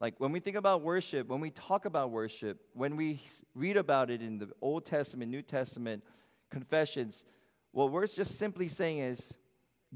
Like 0.00 0.18
when 0.18 0.32
we 0.32 0.40
think 0.40 0.56
about 0.56 0.82
worship, 0.82 1.28
when 1.28 1.40
we 1.40 1.50
talk 1.50 1.84
about 1.84 2.10
worship, 2.10 2.58
when 2.72 2.96
we 2.96 3.20
read 3.54 3.76
about 3.76 4.10
it 4.10 4.22
in 4.22 4.38
the 4.38 4.48
Old 4.62 4.86
Testament, 4.86 5.30
New 5.30 5.42
Testament, 5.42 6.02
confessions, 6.50 7.24
what 7.72 7.92
we're 7.92 8.06
just 8.06 8.38
simply 8.38 8.66
saying 8.66 8.98
is 8.98 9.34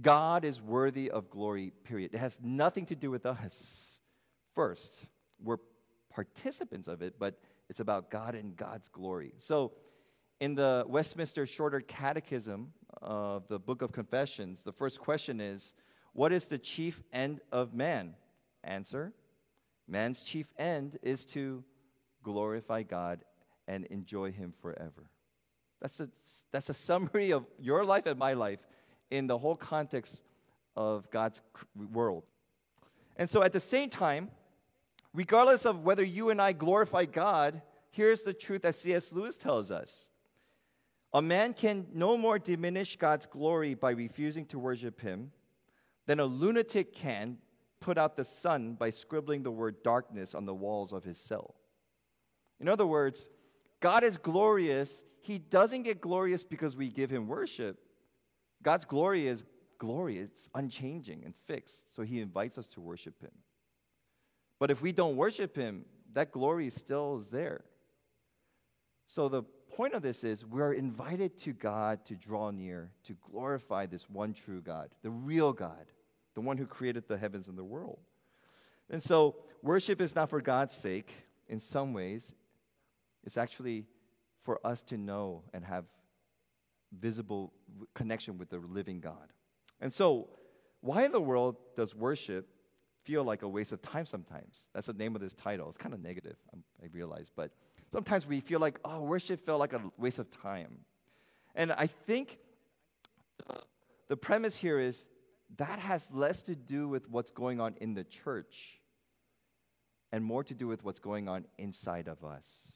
God 0.00 0.44
is 0.44 0.61
worthy 0.61 1.11
of 1.11 1.30
glory, 1.30 1.73
period. 1.84 2.14
It 2.14 2.18
has 2.18 2.38
nothing 2.42 2.87
to 2.87 2.94
do 2.94 3.11
with 3.11 3.26
us. 3.26 4.00
First, 4.54 5.06
we're 5.42 5.58
participants 6.12 6.87
of 6.87 7.02
it, 7.02 7.14
but 7.18 7.38
it's 7.70 7.80
about 7.80 8.11
God 8.11 8.34
and 8.34 8.54
God's 8.56 8.88
glory. 8.88 9.32
So, 9.38 9.73
in 10.40 10.54
the 10.54 10.84
Westminster 10.86 11.46
Shorter 11.46 11.80
Catechism 11.80 12.72
of 13.00 13.46
the 13.48 13.58
Book 13.58 13.82
of 13.82 13.92
Confessions, 13.92 14.62
the 14.62 14.72
first 14.72 15.00
question 15.00 15.40
is 15.40 15.74
What 16.12 16.32
is 16.32 16.46
the 16.46 16.58
chief 16.58 17.02
end 17.12 17.40
of 17.52 17.74
man? 17.74 18.14
Answer 18.62 19.12
Man's 19.86 20.24
chief 20.24 20.46
end 20.58 20.98
is 21.02 21.26
to 21.26 21.62
glorify 22.22 22.82
God 22.82 23.20
and 23.68 23.84
enjoy 23.86 24.32
Him 24.32 24.54
forever. 24.60 25.10
That's 25.80 26.00
a, 26.00 26.08
that's 26.50 26.70
a 26.70 26.74
summary 26.74 27.32
of 27.32 27.44
your 27.58 27.84
life 27.84 28.06
and 28.06 28.18
my 28.18 28.32
life 28.32 28.60
in 29.10 29.26
the 29.26 29.36
whole 29.36 29.56
context 29.56 30.22
of 30.76 31.10
God's 31.10 31.42
world. 31.92 32.24
And 33.16 33.28
so 33.28 33.42
at 33.42 33.52
the 33.52 33.60
same 33.60 33.90
time, 33.90 34.30
regardless 35.12 35.66
of 35.66 35.84
whether 35.84 36.02
you 36.02 36.30
and 36.30 36.40
I 36.40 36.52
glorify 36.52 37.04
God, 37.04 37.60
here's 37.90 38.22
the 38.22 38.32
truth 38.32 38.62
that 38.62 38.74
C.S. 38.74 39.12
Lewis 39.12 39.36
tells 39.36 39.70
us. 39.70 40.08
A 41.14 41.23
man 41.23 41.54
can 41.54 41.87
no 41.94 42.18
more 42.18 42.38
diminish 42.38 42.97
God's 42.97 43.26
glory 43.26 43.75
by 43.75 43.92
refusing 43.92 44.44
to 44.47 44.59
worship 44.59 45.00
Him 45.00 45.30
than 46.06 46.21
a 46.21 46.25
lunatic 46.25 46.94
can 46.94 47.38
put 47.80 47.99
out 47.99 48.16
the 48.16 48.25
sun 48.25 48.75
by 48.75 48.90
scribbling 48.90 49.42
the 49.42 49.50
word 49.50 49.83
darkness 49.83 50.35
on 50.35 50.47
the 50.47 50.54
walls 50.54 50.92
of 50.92 51.04
his 51.04 51.18
cell. 51.18 51.54
In 52.59 52.68
other 52.68 52.87
words, 52.87 53.28
God 53.80 54.02
is 54.02 54.16
glorious. 54.16 55.04
He 55.21 55.38
doesn't 55.38 55.83
get 55.83 56.00
glorious 56.00 56.44
because 56.44 56.76
we 56.76 56.88
give 56.88 57.11
him 57.11 57.28
worship. 57.28 57.78
God's 58.62 58.87
glory 58.87 59.28
is 59.28 59.44
glory, 59.78 60.18
it's 60.18 60.49
unchanging 60.54 61.23
and 61.26 61.35
fixed. 61.47 61.94
So 61.94 62.02
he 62.02 62.21
invites 62.21 62.56
us 62.56 62.66
to 62.68 62.80
worship 62.80 63.21
him. 63.21 63.33
But 64.59 64.71
if 64.71 64.80
we 64.80 64.92
don't 64.92 65.16
worship 65.16 65.54
him, 65.54 65.85
that 66.14 66.33
glory 66.33 66.71
still 66.71 67.16
is 67.16 67.28
there. 67.28 67.64
So 69.06 69.28
the 69.28 69.42
point 69.76 69.94
of 69.94 70.02
this 70.02 70.25
is 70.25 70.46
we 70.46 70.61
are 70.61 70.73
invited 70.73 71.38
to 71.42 71.52
God 71.52 72.04
to 72.06 72.14
draw 72.14 72.50
near, 72.50 72.90
to 73.04 73.16
glorify 73.30 73.87
this 73.87 74.08
one 74.08 74.32
true 74.32 74.61
God, 74.61 74.90
the 75.02 75.11
real 75.11 75.52
God 75.52 75.87
the 76.34 76.40
one 76.40 76.58
who 76.58 76.66
created 76.66 77.08
the 77.08 77.16
heavens 77.16 77.49
and 77.49 77.56
the 77.56 77.64
world. 77.64 77.99
And 78.90 79.02
so, 79.02 79.37
worship 79.62 80.00
is 80.00 80.14
not 80.14 80.28
for 80.28 80.40
God's 80.40 80.75
sake 80.75 81.12
in 81.49 81.61
some 81.61 81.92
ways, 81.92 82.34
it's 83.23 83.37
actually 83.37 83.87
for 84.42 84.61
us 84.64 84.82
to 84.82 84.99
know 84.99 85.42
and 85.54 85.64
have 85.64 85.84
visible 86.99 87.52
connection 87.94 88.37
with 88.37 88.50
the 88.50 88.58
living 88.58 89.00
God. 89.00 89.32
And 89.80 89.92
so, 89.92 90.28
why 90.80 91.04
in 91.04 91.12
the 91.12 91.20
world 91.20 91.56
does 91.76 91.94
worship 91.94 92.46
feel 93.04 93.25
like 93.25 93.42
a 93.42 93.49
waste 93.49 93.73
of 93.73 93.80
time 93.80 94.04
sometimes? 94.04 94.68
That's 94.75 94.87
the 94.87 94.92
name 94.92 95.14
of 95.14 95.23
this 95.23 95.32
title. 95.32 95.68
It's 95.68 95.78
kind 95.78 95.94
of 95.94 96.02
negative, 96.02 96.37
um, 96.52 96.62
I 96.82 96.87
realize, 96.92 97.30
but 97.34 97.52
sometimes 97.94 98.26
we 98.26 98.40
feel 98.40 98.58
like, 98.58 98.80
oh, 98.84 99.02
worship 99.02 99.46
felt 99.46 99.60
like 99.60 99.72
a 99.72 99.80
waste 99.96 100.18
of 100.18 100.28
time. 100.28 100.78
And 101.54 101.70
I 101.70 101.86
think 101.86 102.38
the 104.08 104.16
premise 104.16 104.56
here 104.56 104.80
is 104.80 105.06
that 105.58 105.78
has 105.78 106.10
less 106.10 106.42
to 106.42 106.56
do 106.56 106.88
with 106.88 107.08
what's 107.08 107.30
going 107.30 107.60
on 107.60 107.76
in 107.80 107.94
the 107.94 108.02
church 108.02 108.80
and 110.10 110.24
more 110.24 110.42
to 110.42 110.54
do 110.54 110.66
with 110.66 110.82
what's 110.82 110.98
going 110.98 111.28
on 111.28 111.44
inside 111.56 112.08
of 112.08 112.24
us. 112.24 112.72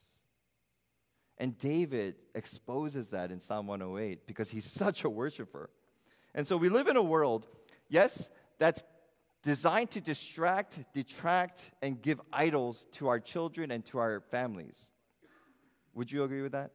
And 1.36 1.58
David 1.58 2.14
exposes 2.36 3.08
that 3.08 3.32
in 3.32 3.40
Psalm 3.40 3.66
108 3.66 4.24
because 4.24 4.50
he's 4.50 4.70
such 4.84 5.02
a 5.02 5.10
worshiper. 5.10 5.68
And 6.32 6.46
so 6.46 6.56
we 6.56 6.68
live 6.68 6.86
in 6.86 6.96
a 6.96 7.02
world, 7.02 7.44
yes, 7.88 8.30
that's 8.60 8.84
designed 9.42 9.90
to 9.92 10.00
distract, 10.00 10.78
detract, 10.94 11.72
and 11.82 12.00
give 12.00 12.20
idols 12.32 12.86
to 12.92 13.08
our 13.08 13.18
children 13.18 13.72
and 13.72 13.84
to 13.86 13.98
our 13.98 14.20
families. 14.30 14.92
Would 15.98 16.12
you 16.12 16.22
agree 16.22 16.42
with 16.42 16.52
that? 16.52 16.70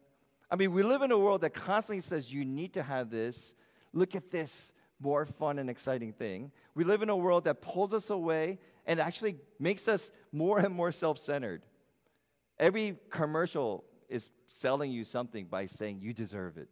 I 0.51 0.57
mean, 0.57 0.73
we 0.73 0.83
live 0.83 1.01
in 1.01 1.09
a 1.13 1.17
world 1.17 1.41
that 1.41 1.53
constantly 1.53 2.01
says 2.01 2.31
you 2.31 2.43
need 2.43 2.73
to 2.73 2.83
have 2.83 3.09
this. 3.09 3.55
Look 3.93 4.15
at 4.15 4.31
this 4.31 4.73
more 4.99 5.25
fun 5.25 5.59
and 5.59 5.69
exciting 5.69 6.11
thing. 6.11 6.51
We 6.75 6.83
live 6.83 7.01
in 7.01 7.07
a 7.09 7.15
world 7.15 7.45
that 7.45 7.61
pulls 7.61 7.93
us 7.93 8.09
away 8.09 8.59
and 8.85 8.99
actually 8.99 9.37
makes 9.59 9.87
us 9.87 10.11
more 10.33 10.59
and 10.59 10.75
more 10.75 10.91
self 10.91 11.19
centered. 11.19 11.63
Every 12.59 12.97
commercial 13.09 13.85
is 14.09 14.29
selling 14.49 14.91
you 14.91 15.05
something 15.05 15.45
by 15.45 15.67
saying 15.67 15.99
you 16.01 16.13
deserve 16.13 16.57
it. 16.57 16.69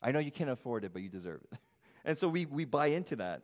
I 0.00 0.12
know 0.12 0.20
you 0.20 0.30
can't 0.30 0.50
afford 0.50 0.84
it, 0.84 0.92
but 0.92 1.02
you 1.02 1.08
deserve 1.08 1.40
it. 1.50 1.58
and 2.04 2.16
so 2.16 2.28
we, 2.28 2.46
we 2.46 2.64
buy 2.64 2.86
into 2.86 3.16
that. 3.16 3.42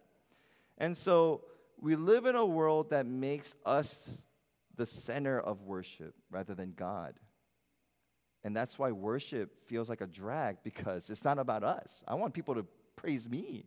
And 0.79 0.97
so 0.97 1.43
we 1.77 1.97
live 1.97 2.27
in 2.27 2.37
a 2.37 2.47
world 2.47 2.91
that 2.91 3.05
makes 3.05 3.57
us 3.67 4.17
the 4.77 4.87
center 4.87 5.41
of 5.41 5.63
worship 5.63 6.15
rather 6.31 6.55
than 6.55 6.75
God. 6.77 7.15
And 8.45 8.57
that's 8.57 8.79
why 8.79 8.91
worship 8.91 9.67
feels 9.67 9.89
like 9.89 10.01
a 10.01 10.07
drag 10.07 10.63
because 10.65 11.11
it's 11.11 11.25
not 11.25 11.39
about 11.39 11.63
us. 11.63 12.03
I 12.09 12.15
want 12.15 12.35
people 12.35 12.55
to 12.57 12.67
praise 12.97 13.29
me. 13.29 13.67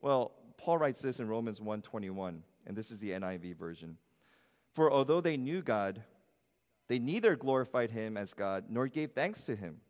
Well, 0.00 0.32
Paul 0.56 0.78
writes 0.78 1.02
this 1.02 1.20
in 1.20 1.28
Romans 1.28 1.60
1:21, 1.60 2.42
and 2.66 2.76
this 2.76 2.90
is 2.90 2.98
the 2.98 3.12
NIV 3.12 3.54
version. 3.56 3.98
For 4.72 4.90
although 4.90 5.20
they 5.20 5.36
knew 5.36 5.62
God, 5.62 6.02
they 6.88 6.98
neither 6.98 7.36
glorified 7.36 7.90
him 7.90 8.16
as 8.16 8.34
God 8.34 8.64
nor 8.68 8.88
gave 8.88 9.12
thanks 9.12 9.42
to 9.44 9.56
him. 9.56 9.80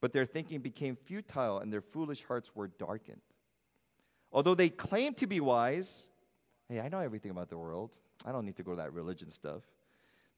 But 0.00 0.12
their 0.12 0.26
thinking 0.26 0.60
became 0.60 0.96
futile 0.96 1.58
and 1.58 1.72
their 1.72 1.80
foolish 1.80 2.24
hearts 2.24 2.54
were 2.54 2.68
darkened. 2.68 3.20
Although 4.32 4.54
they 4.54 4.68
claimed 4.68 5.16
to 5.18 5.26
be 5.26 5.40
wise, 5.40 6.08
hey, 6.68 6.80
I 6.80 6.88
know 6.88 7.00
everything 7.00 7.30
about 7.30 7.50
the 7.50 7.58
world. 7.58 7.90
I 8.24 8.32
don't 8.32 8.44
need 8.44 8.56
to 8.56 8.62
go 8.62 8.72
to 8.72 8.76
that 8.78 8.92
religion 8.92 9.30
stuff. 9.30 9.62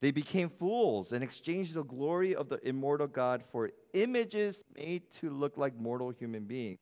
They 0.01 0.11
became 0.11 0.51
fools 0.51 1.13
and 1.13 1.25
exchanged 1.25 1.75
the 1.75 1.85
glory 1.85 2.35
of 2.35 2.49
the 2.49 2.67
immortal 2.67 3.07
God 3.07 3.43
for 3.51 3.71
images 3.93 4.65
made 4.77 5.11
to 5.21 5.31
look 5.31 5.57
like 5.57 5.77
mortal 5.77 6.11
human 6.11 6.45
beings 6.45 6.79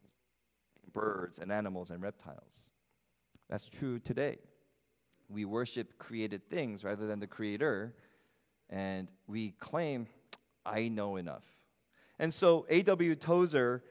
birds 0.92 1.38
and 1.38 1.50
animals 1.50 1.90
and 1.90 2.02
reptiles. 2.02 2.70
That's 3.48 3.68
true 3.68 3.98
today. 3.98 4.38
We 5.28 5.44
worship 5.44 5.98
created 5.98 6.48
things 6.50 6.84
rather 6.84 7.06
than 7.06 7.18
the 7.18 7.26
creator, 7.26 7.94
and 8.68 9.08
we 9.26 9.52
claim, 9.52 10.06
I 10.66 10.88
know 10.88 11.16
enough. 11.16 11.44
And 12.18 12.32
so 12.32 12.66
A.W. 12.68 13.14
Tozer 13.14 13.82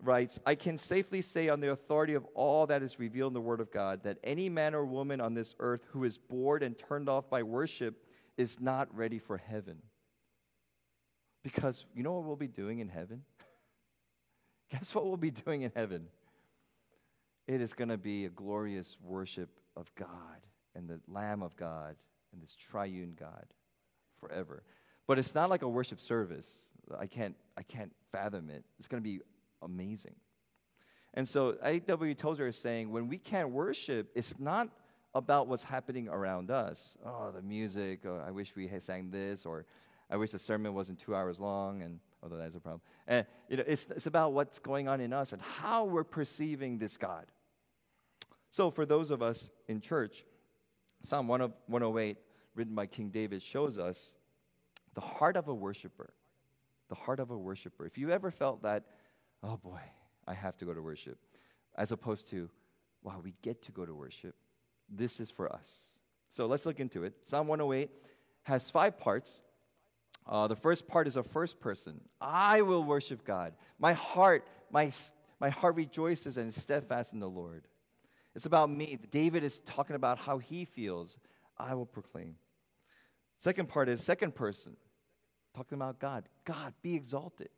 writes, 0.00 0.38
I 0.46 0.54
can 0.54 0.78
safely 0.78 1.22
say 1.22 1.48
on 1.48 1.60
the 1.60 1.70
authority 1.70 2.14
of 2.14 2.24
all 2.34 2.66
that 2.66 2.82
is 2.82 2.98
revealed 2.98 3.30
in 3.30 3.34
the 3.34 3.40
Word 3.40 3.60
of 3.60 3.70
God 3.70 4.02
that 4.04 4.18
any 4.24 4.48
man 4.48 4.74
or 4.74 4.84
woman 4.84 5.20
on 5.20 5.34
this 5.34 5.54
earth 5.58 5.82
who 5.90 6.04
is 6.04 6.18
bored 6.18 6.62
and 6.62 6.78
turned 6.78 7.08
off 7.08 7.28
by 7.28 7.42
worship 7.42 8.02
is 8.38 8.58
not 8.58 8.88
ready 8.96 9.18
for 9.18 9.36
heaven. 9.36 9.82
Because 11.42 11.84
you 11.94 12.02
know 12.02 12.14
what 12.14 12.24
we'll 12.24 12.36
be 12.36 12.46
doing 12.46 12.78
in 12.78 12.88
heaven? 12.88 13.24
Guess 14.70 14.94
what 14.94 15.04
we'll 15.04 15.18
be 15.18 15.30
doing 15.30 15.62
in 15.62 15.72
heaven? 15.74 16.08
it 17.48 17.62
is 17.62 17.72
going 17.72 17.88
to 17.88 17.96
be 17.96 18.26
a 18.26 18.28
glorious 18.28 18.96
worship 19.02 19.48
of 19.74 19.92
God 19.94 20.06
and 20.76 20.86
the 20.86 21.00
Lamb 21.08 21.42
of 21.42 21.56
God 21.56 21.96
and 22.32 22.42
this 22.42 22.54
triune 22.54 23.16
God 23.18 23.46
forever. 24.20 24.62
But 25.06 25.18
it's 25.18 25.34
not 25.34 25.48
like 25.48 25.62
a 25.62 25.68
worship 25.68 25.98
service. 25.98 26.66
I 26.96 27.06
can't, 27.06 27.34
I 27.56 27.62
can't 27.62 27.92
fathom 28.12 28.50
it. 28.50 28.64
It's 28.78 28.86
going 28.86 29.02
to 29.02 29.08
be 29.08 29.20
amazing. 29.62 30.14
And 31.14 31.26
so 31.26 31.56
A.W. 31.62 32.14
Tozer 32.14 32.46
is 32.46 32.58
saying 32.58 32.90
when 32.92 33.08
we 33.08 33.16
can't 33.16 33.48
worship, 33.48 34.10
it's 34.14 34.38
not 34.38 34.68
about 35.14 35.48
what's 35.48 35.64
happening 35.64 36.08
around 36.08 36.50
us. 36.50 36.96
Oh, 37.04 37.30
the 37.34 37.42
music, 37.42 38.00
oh, 38.06 38.22
I 38.26 38.30
wish 38.30 38.54
we 38.54 38.68
had 38.68 38.82
sang 38.82 39.10
this, 39.10 39.46
or 39.46 39.64
I 40.10 40.16
wish 40.16 40.30
the 40.30 40.38
sermon 40.38 40.74
wasn't 40.74 40.98
two 40.98 41.14
hours 41.14 41.38
long, 41.38 41.82
and 41.82 42.00
although 42.22 42.36
that's 42.36 42.54
a 42.54 42.60
problem. 42.60 42.80
And 43.06 43.26
you 43.48 43.56
know, 43.56 43.64
it's, 43.66 43.86
it's 43.90 44.06
about 44.06 44.32
what's 44.32 44.58
going 44.58 44.88
on 44.88 45.00
in 45.00 45.12
us 45.12 45.32
and 45.32 45.42
how 45.42 45.84
we're 45.84 46.04
perceiving 46.04 46.78
this 46.78 46.96
God. 46.96 47.26
So, 48.50 48.70
for 48.70 48.86
those 48.86 49.10
of 49.10 49.22
us 49.22 49.50
in 49.66 49.80
church, 49.80 50.24
Psalm 51.02 51.28
108, 51.28 52.16
written 52.54 52.74
by 52.74 52.86
King 52.86 53.10
David, 53.10 53.42
shows 53.42 53.78
us 53.78 54.16
the 54.94 55.00
heart 55.00 55.36
of 55.36 55.48
a 55.48 55.54
worshiper. 55.54 56.12
The 56.88 56.94
heart 56.94 57.20
of 57.20 57.30
a 57.30 57.36
worshiper. 57.36 57.84
If 57.84 57.98
you 57.98 58.10
ever 58.10 58.30
felt 58.30 58.62
that, 58.62 58.84
oh 59.42 59.58
boy, 59.58 59.80
I 60.26 60.34
have 60.34 60.56
to 60.58 60.64
go 60.64 60.72
to 60.72 60.80
worship, 60.80 61.18
as 61.76 61.92
opposed 61.92 62.28
to, 62.30 62.48
wow, 63.02 63.20
we 63.22 63.34
get 63.42 63.62
to 63.64 63.72
go 63.72 63.84
to 63.84 63.94
worship, 63.94 64.34
this 64.88 65.20
is 65.20 65.30
for 65.30 65.52
us. 65.52 65.98
So 66.30 66.46
let's 66.46 66.66
look 66.66 66.80
into 66.80 67.04
it. 67.04 67.14
Psalm 67.22 67.48
108 67.48 67.90
has 68.44 68.70
five 68.70 68.98
parts. 68.98 69.40
Uh, 70.26 70.46
the 70.46 70.56
first 70.56 70.86
part 70.86 71.08
is 71.08 71.16
a 71.16 71.22
first 71.22 71.60
person. 71.60 72.00
I 72.20 72.62
will 72.62 72.84
worship 72.84 73.24
God. 73.24 73.54
My 73.78 73.94
heart, 73.94 74.46
my, 74.70 74.92
my 75.40 75.50
heart 75.50 75.76
rejoices 75.76 76.36
and 76.36 76.48
is 76.48 76.60
steadfast 76.60 77.12
in 77.12 77.20
the 77.20 77.28
Lord. 77.28 77.66
It's 78.34 78.46
about 78.46 78.70
me. 78.70 78.98
David 79.10 79.42
is 79.42 79.58
talking 79.60 79.96
about 79.96 80.18
how 80.18 80.38
he 80.38 80.64
feels. 80.64 81.16
I 81.56 81.74
will 81.74 81.86
proclaim. 81.86 82.36
Second 83.36 83.68
part 83.68 83.88
is 83.88 84.02
second 84.02 84.34
person, 84.34 84.76
talking 85.54 85.76
about 85.76 85.98
God. 85.98 86.28
God, 86.44 86.74
be 86.82 86.94
exalted. 86.94 87.50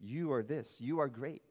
You 0.00 0.32
are 0.32 0.42
this. 0.42 0.76
You 0.78 1.00
are 1.00 1.08
great. 1.08 1.42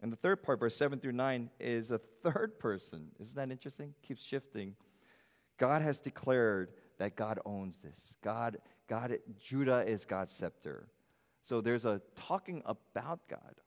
And 0.00 0.12
the 0.12 0.16
third 0.16 0.42
part, 0.42 0.60
verse 0.60 0.76
7 0.76 1.00
through 1.00 1.12
9, 1.12 1.50
is 1.58 1.90
a 1.90 1.98
third 1.98 2.58
person. 2.58 3.08
Isn't 3.20 3.36
that 3.36 3.50
interesting? 3.50 3.94
Keeps 4.06 4.24
shifting. 4.24 4.76
God 5.58 5.82
has 5.82 5.98
declared 5.98 6.70
that 6.98 7.16
God 7.16 7.40
owns 7.44 7.78
this. 7.78 8.16
God, 8.22 8.58
God, 8.88 9.18
Judah 9.40 9.84
is 9.86 10.04
God's 10.04 10.32
scepter. 10.32 10.88
So 11.44 11.60
there's 11.60 11.84
a 11.84 12.00
talking 12.14 12.62
about 12.64 13.20
God. 13.28 13.60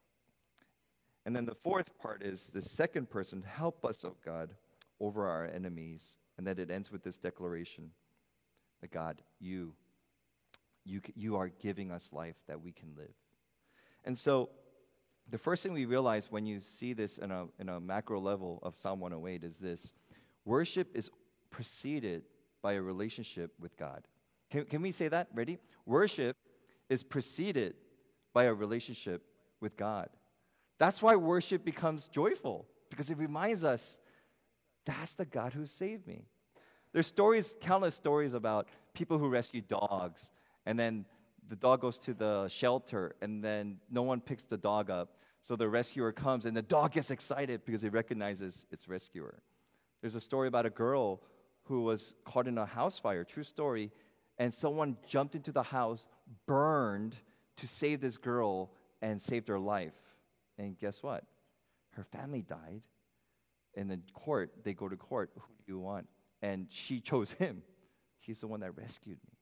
And 1.25 1.35
then 1.35 1.45
the 1.45 1.55
fourth 1.55 1.97
part 1.99 2.23
is 2.23 2.47
the 2.47 2.61
second 2.61 3.09
person, 3.09 3.43
help 3.43 3.85
us, 3.85 4.03
oh 4.05 4.15
God, 4.25 4.51
over 4.99 5.27
our 5.27 5.45
enemies. 5.45 6.17
And 6.37 6.47
then 6.47 6.57
it 6.57 6.71
ends 6.71 6.91
with 6.91 7.03
this 7.03 7.17
declaration 7.17 7.91
that 8.81 8.91
God, 8.91 9.21
you, 9.39 9.73
you, 10.85 11.01
you 11.15 11.35
are 11.35 11.49
giving 11.49 11.91
us 11.91 12.11
life 12.11 12.37
that 12.47 12.61
we 12.61 12.71
can 12.71 12.93
live. 12.97 13.13
And 14.03 14.17
so 14.17 14.49
the 15.29 15.37
first 15.37 15.63
thing 15.63 15.73
we 15.73 15.85
realize 15.85 16.31
when 16.31 16.45
you 16.45 16.59
see 16.59 16.93
this 16.93 17.17
in 17.17 17.31
a, 17.31 17.45
in 17.59 17.69
a 17.69 17.79
macro 17.79 18.19
level 18.19 18.59
of 18.63 18.77
Psalm 18.77 18.99
108 18.99 19.43
is 19.43 19.57
this 19.57 19.93
worship 20.45 20.89
is 20.93 21.09
preceded 21.49 22.23
by 22.61 22.73
a 22.73 22.81
relationship 22.81 23.53
with 23.59 23.77
God. 23.77 24.07
Can, 24.49 24.65
can 24.65 24.81
we 24.81 24.91
say 24.91 25.07
that? 25.07 25.27
Ready? 25.33 25.57
Worship 25.85 26.35
is 26.89 27.03
preceded 27.03 27.75
by 28.33 28.43
a 28.43 28.53
relationship 28.53 29.23
with 29.59 29.77
God. 29.77 30.09
That's 30.79 31.01
why 31.01 31.15
worship 31.15 31.63
becomes 31.63 32.07
joyful, 32.07 32.65
because 32.89 33.09
it 33.09 33.17
reminds 33.17 33.63
us 33.63 33.97
that's 34.85 35.15
the 35.15 35.25
God 35.25 35.53
who 35.53 35.65
saved 35.65 36.07
me. 36.07 36.25
There's 36.91 37.07
stories, 37.07 37.55
countless 37.61 37.95
stories 37.95 38.33
about 38.33 38.67
people 38.93 39.17
who 39.17 39.29
rescue 39.29 39.61
dogs, 39.61 40.29
and 40.65 40.77
then 40.77 41.05
the 41.47 41.55
dog 41.55 41.81
goes 41.81 41.97
to 41.99 42.13
the 42.13 42.47
shelter, 42.47 43.15
and 43.21 43.43
then 43.43 43.77
no 43.89 44.03
one 44.03 44.21
picks 44.21 44.43
the 44.43 44.57
dog 44.57 44.89
up. 44.89 45.17
So 45.41 45.55
the 45.55 45.67
rescuer 45.67 46.11
comes, 46.11 46.45
and 46.45 46.55
the 46.55 46.61
dog 46.61 46.93
gets 46.93 47.11
excited 47.11 47.61
because 47.65 47.81
he 47.81 47.89
recognizes 47.89 48.65
its 48.71 48.87
rescuer. 48.87 49.41
There's 50.01 50.15
a 50.15 50.21
story 50.21 50.47
about 50.47 50.65
a 50.65 50.69
girl 50.69 51.21
who 51.63 51.83
was 51.83 52.13
caught 52.25 52.47
in 52.47 52.57
a 52.57 52.65
house 52.65 52.99
fire, 52.99 53.23
true 53.23 53.43
story, 53.43 53.91
and 54.37 54.53
someone 54.53 54.97
jumped 55.07 55.35
into 55.35 55.51
the 55.51 55.63
house, 55.63 56.05
burned 56.47 57.15
to 57.57 57.67
save 57.67 58.01
this 58.01 58.17
girl, 58.17 58.71
and 59.01 59.21
saved 59.21 59.47
her 59.47 59.59
life. 59.59 59.93
And 60.57 60.77
guess 60.77 61.01
what? 61.01 61.23
Her 61.91 62.03
family 62.03 62.41
died. 62.41 62.81
In 63.73 63.87
the 63.87 63.99
court, 64.13 64.51
they 64.63 64.73
go 64.73 64.89
to 64.89 64.95
court. 64.95 65.31
Who 65.35 65.53
do 65.65 65.73
you 65.73 65.79
want? 65.79 66.07
And 66.41 66.67
she 66.69 66.99
chose 67.01 67.31
him. 67.31 67.63
He's 68.19 68.41
the 68.41 68.47
one 68.47 68.59
that 68.59 68.77
rescued 68.77 69.17
me. 69.25 69.37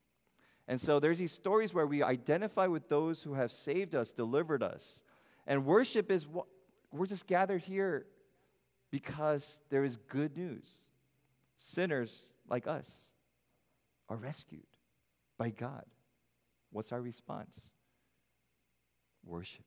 And 0.70 0.80
so 0.80 1.00
there's 1.00 1.18
these 1.18 1.32
stories 1.32 1.74
where 1.74 1.88
we 1.88 2.04
identify 2.04 2.68
with 2.68 2.90
those 2.90 3.24
who 3.24 3.34
have 3.34 3.52
saved 3.52 3.96
us, 3.96 4.12
delivered 4.12 4.62
us. 4.62 5.02
And 5.48 5.66
worship 5.66 6.12
is 6.12 6.28
what 6.28 6.46
we're 6.92 7.08
just 7.08 7.26
gathered 7.26 7.64
here 7.64 8.06
because 8.92 9.60
there 9.72 9.84
is 9.84 9.98
good 9.98 10.38
news. 10.38 10.72
Sinners 11.58 12.28
like 12.48 12.68
us 12.68 13.12
are 14.10 14.16
rescued 14.16 14.68
by 15.40 15.50
God. 15.50 15.86
What's 16.72 16.92
our 16.92 17.02
response? 17.02 17.74
Worship. 19.26 19.66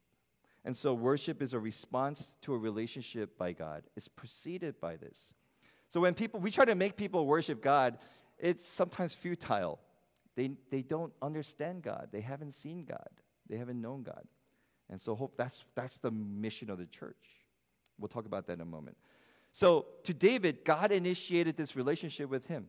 And 0.64 0.76
so 0.76 0.94
worship 0.94 1.42
is 1.42 1.52
a 1.52 1.58
response 1.58 2.30
to 2.42 2.54
a 2.54 2.58
relationship 2.58 3.36
by 3.36 3.54
God. 3.54 3.82
It's 3.96 4.06
preceded 4.06 4.80
by 4.80 4.94
this. 4.94 5.34
So 5.88 6.00
when 6.00 6.14
people 6.14 6.38
we 6.38 6.52
try 6.52 6.64
to 6.64 6.76
make 6.76 6.96
people 6.96 7.26
worship 7.26 7.60
God, 7.60 7.98
it's 8.38 8.64
sometimes 8.64 9.16
futile 9.16 9.80
they, 10.36 10.52
they 10.70 10.82
don't 10.82 11.12
understand 11.20 11.82
God. 11.82 12.08
They 12.10 12.20
haven't 12.20 12.52
seen 12.52 12.84
God. 12.84 13.08
They 13.48 13.56
haven't 13.56 13.80
known 13.80 14.02
God. 14.02 14.24
And 14.90 15.00
so 15.00 15.14
hope 15.14 15.34
that's, 15.36 15.64
that's 15.74 15.98
the 15.98 16.10
mission 16.10 16.70
of 16.70 16.78
the 16.78 16.86
church. 16.86 17.16
We'll 17.98 18.08
talk 18.08 18.26
about 18.26 18.46
that 18.46 18.54
in 18.54 18.60
a 18.60 18.66
moment. 18.66 18.96
So 19.52 19.86
to 20.04 20.14
David, 20.14 20.64
God 20.64 20.92
initiated 20.92 21.56
this 21.56 21.76
relationship 21.76 22.30
with 22.30 22.46
him. 22.46 22.66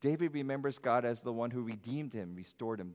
David 0.00 0.34
remembers 0.34 0.78
God 0.78 1.04
as 1.04 1.20
the 1.20 1.32
one 1.32 1.50
who 1.50 1.62
redeemed 1.62 2.12
him, 2.12 2.34
restored 2.34 2.80
him. 2.80 2.94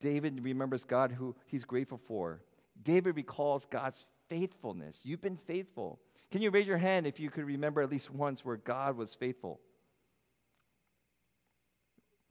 David 0.00 0.42
remembers 0.42 0.84
God 0.84 1.12
who 1.12 1.34
he's 1.46 1.64
grateful 1.64 1.98
for. 2.06 2.42
David 2.82 3.16
recalls 3.16 3.66
God's 3.66 4.06
faithfulness. 4.28 5.00
You've 5.04 5.20
been 5.20 5.36
faithful. 5.36 6.00
Can 6.30 6.42
you 6.42 6.50
raise 6.50 6.66
your 6.66 6.78
hand 6.78 7.06
if 7.06 7.20
you 7.20 7.30
could 7.30 7.44
remember 7.44 7.82
at 7.82 7.90
least 7.90 8.10
once 8.10 8.44
where 8.44 8.56
God 8.56 8.96
was 8.96 9.14
faithful? 9.14 9.60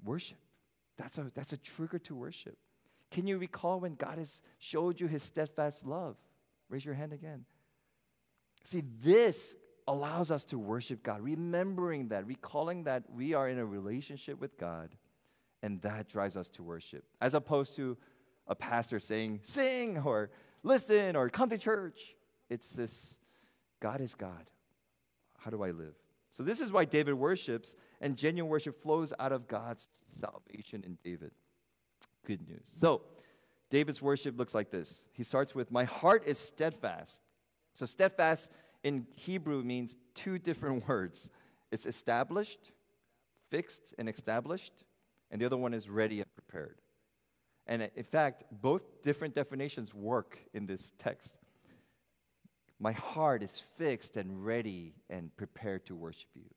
Worship. 0.03 0.37
That's 0.97 1.17
a, 1.17 1.31
that's 1.33 1.53
a 1.53 1.57
trigger 1.57 1.99
to 1.99 2.15
worship. 2.15 2.57
Can 3.11 3.27
you 3.27 3.37
recall 3.37 3.79
when 3.79 3.95
God 3.95 4.17
has 4.17 4.41
showed 4.59 4.99
you 4.99 5.07
his 5.07 5.23
steadfast 5.23 5.85
love? 5.85 6.15
Raise 6.69 6.85
your 6.85 6.95
hand 6.95 7.13
again. 7.13 7.45
See, 8.63 8.83
this 9.03 9.55
allows 9.87 10.31
us 10.31 10.45
to 10.45 10.57
worship 10.57 11.03
God, 11.03 11.21
remembering 11.21 12.09
that, 12.09 12.25
recalling 12.25 12.83
that 12.83 13.03
we 13.11 13.33
are 13.33 13.49
in 13.49 13.57
a 13.57 13.65
relationship 13.65 14.39
with 14.39 14.57
God, 14.57 14.89
and 15.61 15.81
that 15.81 16.07
drives 16.07 16.37
us 16.37 16.47
to 16.49 16.63
worship, 16.63 17.03
as 17.19 17.33
opposed 17.33 17.75
to 17.75 17.97
a 18.47 18.55
pastor 18.55 18.99
saying, 18.99 19.41
sing, 19.43 19.97
or 19.97 20.29
listen, 20.63 21.15
or 21.15 21.29
come 21.29 21.49
to 21.49 21.57
church. 21.57 22.15
It's 22.49 22.69
this 22.69 23.15
God 23.79 24.01
is 24.01 24.13
God. 24.13 24.49
How 25.39 25.51
do 25.51 25.63
I 25.63 25.71
live? 25.71 25.95
So, 26.31 26.43
this 26.43 26.61
is 26.61 26.71
why 26.71 26.85
David 26.85 27.13
worships, 27.13 27.75
and 27.99 28.17
genuine 28.17 28.49
worship 28.49 28.81
flows 28.81 29.13
out 29.19 29.33
of 29.33 29.47
God's 29.47 29.89
salvation 30.07 30.83
in 30.85 30.97
David. 31.03 31.31
Good 32.25 32.47
news. 32.47 32.71
So, 32.77 33.01
David's 33.69 34.01
worship 34.01 34.39
looks 34.39 34.55
like 34.55 34.71
this. 34.71 35.03
He 35.11 35.23
starts 35.23 35.53
with, 35.53 35.71
My 35.71 35.83
heart 35.83 36.23
is 36.25 36.39
steadfast. 36.39 37.21
So, 37.73 37.85
steadfast 37.85 38.49
in 38.83 39.05
Hebrew 39.15 39.61
means 39.61 39.97
two 40.15 40.39
different 40.39 40.87
words 40.87 41.29
it's 41.69 41.85
established, 41.85 42.71
fixed, 43.49 43.93
and 43.97 44.07
established, 44.07 44.85
and 45.31 45.41
the 45.41 45.45
other 45.45 45.57
one 45.57 45.73
is 45.73 45.89
ready 45.89 46.21
and 46.21 46.33
prepared. 46.33 46.77
And 47.67 47.89
in 47.95 48.03
fact, 48.03 48.43
both 48.61 48.81
different 49.03 49.35
definitions 49.35 49.93
work 49.93 50.39
in 50.53 50.65
this 50.65 50.93
text. 50.97 51.35
My 52.81 52.93
heart 52.93 53.43
is 53.43 53.63
fixed 53.77 54.17
and 54.17 54.43
ready 54.43 54.95
and 55.07 55.35
prepared 55.37 55.85
to 55.85 55.95
worship 55.95 56.29
you. 56.33 56.49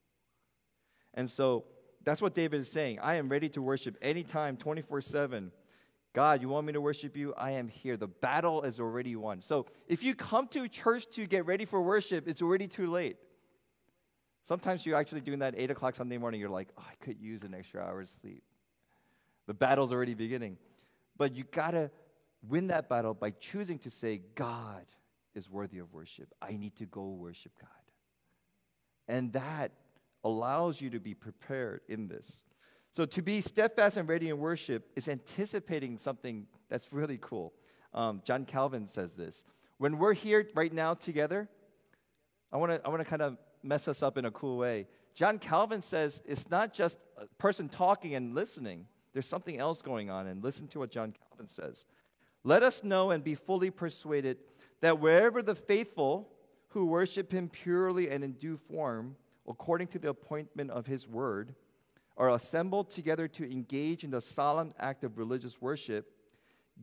And 1.13 1.31
so 1.31 1.65
that's 2.03 2.23
what 2.23 2.35
David 2.35 2.63
is 2.63 2.73
saying. 2.73 2.99
I 3.01 3.17
am 3.17 3.29
ready 3.29 3.51
to 3.51 3.61
worship 3.61 3.99
anytime, 4.01 4.57
24 4.57 5.03
7. 5.03 5.53
God, 6.15 6.41
you 6.41 6.49
want 6.49 6.67
me 6.67 6.73
to 6.73 6.81
worship 6.81 7.15
you? 7.15 7.35
I 7.37 7.51
am 7.53 7.69
here. 7.69 7.99
The 7.99 8.07
battle 8.07 8.63
is 8.63 8.81
already 8.81 9.17
won. 9.17 9.43
So 9.43 9.67
if 9.87 10.03
you 10.03 10.15
come 10.15 10.49
to 10.49 10.67
church 10.67 11.11
to 11.17 11.27
get 11.27 11.45
ready 11.45 11.67
for 11.67 11.83
worship, 11.83 12.27
it's 12.27 12.41
already 12.41 12.69
too 12.69 12.91
late. 12.91 13.17
Sometimes 14.45 14.87
you're 14.87 14.97
actually 14.97 15.21
doing 15.21 15.41
that 15.41 15.55
8 15.57 15.73
o'clock 15.73 15.95
Sunday 15.95 16.17
morning. 16.17 16.41
You're 16.41 16.49
like, 16.49 16.69
oh, 16.79 16.85
I 16.89 17.05
could 17.05 17.21
use 17.21 17.43
an 17.43 17.53
extra 17.53 17.83
hour's 17.83 18.17
sleep. 18.23 18.45
The 19.47 19.55
battle's 19.55 19.93
already 19.93 20.15
beginning. 20.15 20.57
But 21.19 21.35
you 21.35 21.45
got 21.45 21.73
to 21.73 21.91
win 22.49 22.69
that 22.69 22.89
battle 22.89 23.13
by 23.13 23.31
choosing 23.31 23.79
to 23.81 23.91
say, 23.91 24.23
God, 24.37 24.87
is 25.35 25.51
worthy 25.51 25.79
of 25.79 25.93
worship. 25.93 26.33
I 26.41 26.53
need 26.57 26.77
to 26.77 26.87
go 26.87 27.09
worship 27.09 27.53
God. 27.61 27.71
And 29.09 29.33
that 29.33 29.73
allows 30.23 30.81
you 30.81 30.91
to 30.91 31.01
be 31.01 31.15
prepared 31.15 31.83
in 31.89 32.09
this. 32.09 32.45
So, 32.93 33.05
to 33.05 33.23
be 33.23 33.41
steadfast 33.41 33.97
and 33.97 34.09
ready 34.09 34.29
in 34.29 34.39
worship 34.39 34.89
is 34.95 35.09
anticipating 35.09 35.99
something 35.99 36.47
that's 36.69 36.93
really 36.93 37.19
cool. 37.21 37.53
Um, 37.93 38.23
John 38.25 38.45
Calvin 38.45 38.87
says 38.87 39.15
this 39.15 39.45
When 39.79 39.99
we're 39.99 40.15
here 40.15 40.49
right 40.55 40.73
now 40.73 40.95
together, 40.95 41.49
I 42.53 42.57
want 42.57 42.73
to 42.73 42.81
I 42.85 42.89
wanna 42.89 43.05
kind 43.05 43.23
of 43.23 43.37
mess 43.63 43.89
us 43.89 44.03
up 44.03 44.17
in 44.17 44.25
a 44.25 44.31
cool 44.31 44.59
way. 44.59 44.87
John 45.15 45.39
Calvin 45.39 45.83
says 45.83 46.23
it's 46.25 46.51
not 46.51 46.73
just 46.73 46.99
a 47.17 47.27
person 47.39 47.69
talking 47.69 48.15
and 48.15 48.35
listening, 48.35 48.87
there's 49.13 49.29
something 49.29 49.59
else 49.59 49.83
going 49.83 50.11
on. 50.11 50.27
And 50.27 50.43
listen 50.43 50.69
to 50.69 50.79
what 50.79 50.91
John 50.91 51.15
Calvin 51.29 51.49
says. 51.49 51.85
Let 52.43 52.63
us 52.63 52.85
know 52.85 53.11
and 53.11 53.25
be 53.25 53.35
fully 53.35 53.71
persuaded 53.71 54.39
that 54.85 55.01
wherever 55.01 55.43
the 55.43 55.55
faithful 55.55 56.29
who 56.69 56.85
worship 56.85 57.33
him 57.33 57.49
purely 57.49 58.11
and 58.11 58.23
in 58.23 58.33
due 58.33 58.59
form, 58.59 59.17
according 59.49 59.87
to 59.87 59.99
the 59.99 60.11
appointment 60.11 60.71
of 60.71 60.85
his 60.85 61.09
word, 61.09 61.55
are 62.19 62.29
assembled 62.29 62.91
together 62.91 63.27
to 63.27 63.51
engage 63.51 64.05
in 64.05 64.11
the 64.11 64.21
solemn 64.21 64.75
act 64.79 65.03
of 65.03 65.17
religious 65.17 65.59
worship, 65.59 66.11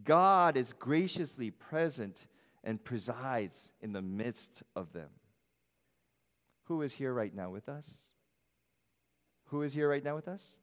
God 0.04 0.58
is 0.58 0.74
graciously 0.80 1.52
present 1.52 2.26
and 2.64 2.84
presides 2.84 3.72
in 3.82 3.94
the 3.94 4.02
midst 4.02 4.64
of 4.76 4.94
them. 4.94 5.10
Who 6.64 6.82
is 6.82 6.94
here 6.94 7.14
right 7.14 7.36
now 7.36 7.52
with 7.52 7.70
us? 7.70 8.14
Who 9.50 9.62
is 9.62 9.74
here 9.74 9.88
right 9.88 10.04
now 10.04 10.16
with 10.16 10.28
us? 10.28 10.58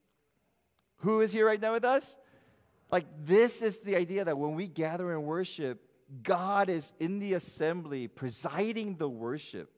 Who 1.02 1.20
is 1.20 1.30
here 1.30 1.46
right 1.46 1.60
now 1.60 1.72
with 1.72 1.84
us? 1.84 2.16
Like, 2.90 3.06
this 3.24 3.62
is 3.62 3.78
the 3.78 3.94
idea 3.94 4.24
that 4.24 4.38
when 4.38 4.56
we 4.56 4.66
gather 4.66 5.12
and 5.12 5.22
worship, 5.22 5.87
God 6.22 6.68
is 6.68 6.92
in 6.98 7.18
the 7.18 7.34
assembly 7.34 8.08
presiding 8.08 8.96
the 8.96 9.08
worship, 9.08 9.70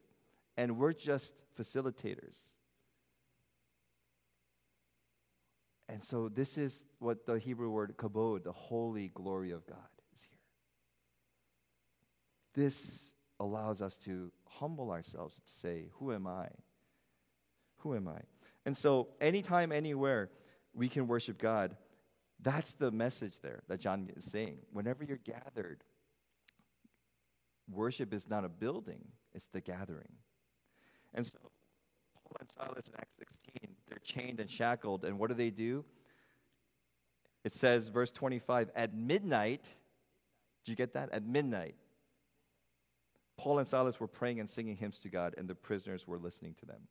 and 0.55 0.77
we're 0.77 0.93
just 0.93 1.33
facilitators. 1.59 2.51
And 5.89 6.01
so, 6.01 6.29
this 6.29 6.57
is 6.57 6.85
what 6.99 7.25
the 7.25 7.37
Hebrew 7.37 7.69
word 7.69 7.97
kabod, 7.97 8.45
the 8.45 8.53
holy 8.53 9.09
glory 9.09 9.51
of 9.51 9.65
God, 9.67 9.77
is 10.15 10.21
here. 10.21 10.39
This 12.63 13.13
allows 13.41 13.81
us 13.81 13.97
to 13.99 14.31
humble 14.45 14.91
ourselves 14.91 15.35
to 15.35 15.41
say, 15.51 15.89
Who 15.95 16.13
am 16.13 16.27
I? 16.27 16.47
Who 17.79 17.93
am 17.93 18.07
I? 18.07 18.21
And 18.65 18.77
so, 18.77 19.09
anytime, 19.19 19.73
anywhere, 19.73 20.29
we 20.73 20.87
can 20.87 21.07
worship 21.07 21.37
God. 21.37 21.75
That's 22.39 22.73
the 22.75 22.89
message 22.89 23.39
there 23.41 23.61
that 23.67 23.81
John 23.81 24.09
is 24.15 24.23
saying. 24.23 24.59
Whenever 24.71 25.03
you're 25.03 25.17
gathered, 25.17 25.83
worship 27.71 28.13
is 28.13 28.29
not 28.29 28.45
a 28.45 28.49
building, 28.49 29.03
it's 29.33 29.47
the 29.47 29.61
gathering. 29.61 30.11
And 31.13 31.25
so, 31.25 31.37
Paul 32.13 32.37
and 32.39 32.51
Silas 32.51 32.87
in 32.87 32.95
Acts 32.95 33.17
16, 33.17 33.75
they're 33.87 33.99
chained 34.03 34.39
and 34.39 34.49
shackled, 34.49 35.05
and 35.05 35.19
what 35.19 35.29
do 35.29 35.35
they 35.35 35.49
do? 35.49 35.83
It 37.43 37.53
says, 37.53 37.87
verse 37.87 38.11
25, 38.11 38.69
at 38.75 38.93
midnight, 38.93 39.63
did 40.63 40.71
you 40.71 40.75
get 40.75 40.93
that? 40.93 41.11
At 41.11 41.25
midnight, 41.25 41.75
Paul 43.37 43.59
and 43.59 43.67
Silas 43.67 43.99
were 43.99 44.07
praying 44.07 44.39
and 44.39 44.49
singing 44.49 44.75
hymns 44.75 44.99
to 44.99 45.09
God, 45.09 45.33
and 45.37 45.47
the 45.47 45.55
prisoners 45.55 46.07
were 46.07 46.19
listening 46.19 46.53
to 46.59 46.65
them. 46.65 46.81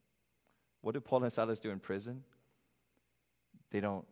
What 0.80 0.94
do 0.94 1.00
Paul 1.00 1.22
and 1.22 1.32
Silas 1.32 1.60
do 1.60 1.70
in 1.70 1.78
prison? 1.78 2.24
They 3.70 3.80
don't 3.80 4.06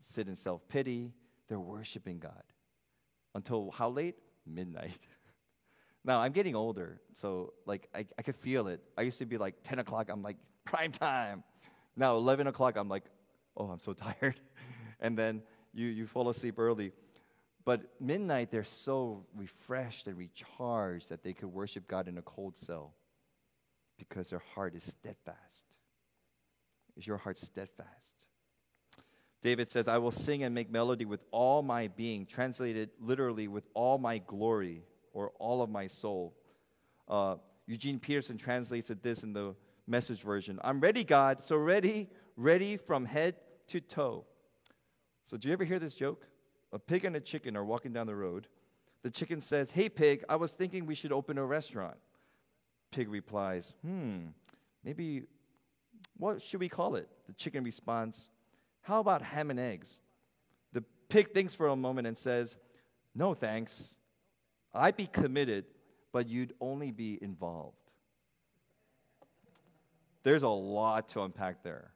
sit 0.00 0.28
in 0.28 0.36
self 0.36 0.66
pity, 0.68 1.12
they're 1.48 1.60
worshiping 1.60 2.18
God. 2.18 2.42
Until 3.34 3.70
how 3.70 3.90
late? 3.90 4.16
Midnight. 4.46 4.98
now, 6.06 6.20
I'm 6.20 6.30
getting 6.32 6.54
older, 6.54 7.00
so 7.14 7.52
like 7.66 7.88
I, 7.92 8.06
I 8.16 8.22
could 8.22 8.36
feel 8.36 8.68
it. 8.68 8.80
I 8.96 9.02
used 9.02 9.18
to 9.18 9.26
be 9.26 9.38
like 9.38 9.56
10 9.64 9.80
o'clock, 9.80 10.08
I'm 10.08 10.22
like, 10.22 10.36
prime 10.64 10.92
time. 10.92 11.42
Now, 11.96 12.16
11 12.16 12.46
o'clock, 12.46 12.76
I'm 12.76 12.88
like, 12.88 13.04
oh, 13.56 13.66
I'm 13.66 13.80
so 13.80 13.92
tired. 14.20 14.40
and 15.00 15.18
then 15.18 15.42
you, 15.74 15.88
you 15.88 16.06
fall 16.06 16.28
asleep 16.28 16.58
early. 16.58 16.92
But 17.64 17.82
midnight, 18.00 18.52
they're 18.52 18.62
so 18.62 19.24
refreshed 19.34 20.06
and 20.06 20.16
recharged 20.16 21.08
that 21.08 21.24
they 21.24 21.32
could 21.32 21.52
worship 21.52 21.88
God 21.88 22.06
in 22.06 22.16
a 22.18 22.22
cold 22.22 22.56
cell 22.56 22.94
because 23.98 24.30
their 24.30 24.42
heart 24.54 24.76
is 24.76 24.84
steadfast. 24.84 25.66
Is 26.96 27.04
your 27.04 27.16
heart 27.16 27.38
steadfast? 27.40 28.14
David 29.42 29.70
says, 29.70 29.88
I 29.88 29.98
will 29.98 30.12
sing 30.12 30.44
and 30.44 30.54
make 30.54 30.70
melody 30.70 31.04
with 31.04 31.24
all 31.32 31.62
my 31.62 31.88
being, 31.88 32.26
translated 32.26 32.90
literally 33.00 33.48
with 33.48 33.64
all 33.74 33.98
my 33.98 34.18
glory 34.18 34.84
or 35.16 35.32
all 35.38 35.62
of 35.62 35.70
my 35.70 35.86
soul. 35.86 36.34
Uh, 37.08 37.36
Eugene 37.66 37.98
Peterson 37.98 38.36
translates 38.36 38.90
it 38.90 39.02
this 39.02 39.22
in 39.22 39.32
the 39.32 39.56
message 39.86 40.20
version 40.20 40.60
I'm 40.62 40.78
ready, 40.78 41.04
God, 41.04 41.42
so 41.42 41.56
ready, 41.56 42.10
ready 42.36 42.76
from 42.76 43.06
head 43.06 43.36
to 43.68 43.80
toe. 43.80 44.26
So, 45.24 45.38
do 45.38 45.48
you 45.48 45.54
ever 45.54 45.64
hear 45.64 45.78
this 45.78 45.94
joke? 45.94 46.26
A 46.72 46.78
pig 46.78 47.06
and 47.06 47.16
a 47.16 47.20
chicken 47.20 47.56
are 47.56 47.64
walking 47.64 47.94
down 47.94 48.06
the 48.06 48.14
road. 48.14 48.46
The 49.02 49.10
chicken 49.10 49.40
says, 49.40 49.70
Hey, 49.70 49.88
pig, 49.88 50.22
I 50.28 50.36
was 50.36 50.52
thinking 50.52 50.84
we 50.84 50.94
should 50.94 51.12
open 51.12 51.38
a 51.38 51.44
restaurant. 51.46 51.96
Pig 52.92 53.08
replies, 53.08 53.72
Hmm, 53.82 54.26
maybe 54.84 55.22
what 56.18 56.42
should 56.42 56.60
we 56.60 56.68
call 56.68 56.96
it? 56.96 57.08
The 57.26 57.32
chicken 57.32 57.64
responds, 57.64 58.28
How 58.82 59.00
about 59.00 59.22
ham 59.22 59.50
and 59.50 59.58
eggs? 59.58 59.98
The 60.74 60.84
pig 61.08 61.32
thinks 61.32 61.54
for 61.54 61.68
a 61.68 61.76
moment 61.76 62.06
and 62.06 62.18
says, 62.18 62.58
No, 63.14 63.32
thanks. 63.32 63.94
I'd 64.76 64.96
be 64.96 65.06
committed, 65.06 65.64
but 66.12 66.28
you'd 66.28 66.54
only 66.60 66.90
be 66.90 67.18
involved. 67.20 67.76
There's 70.22 70.42
a 70.42 70.48
lot 70.48 71.08
to 71.10 71.22
unpack 71.22 71.62
there. 71.62 71.92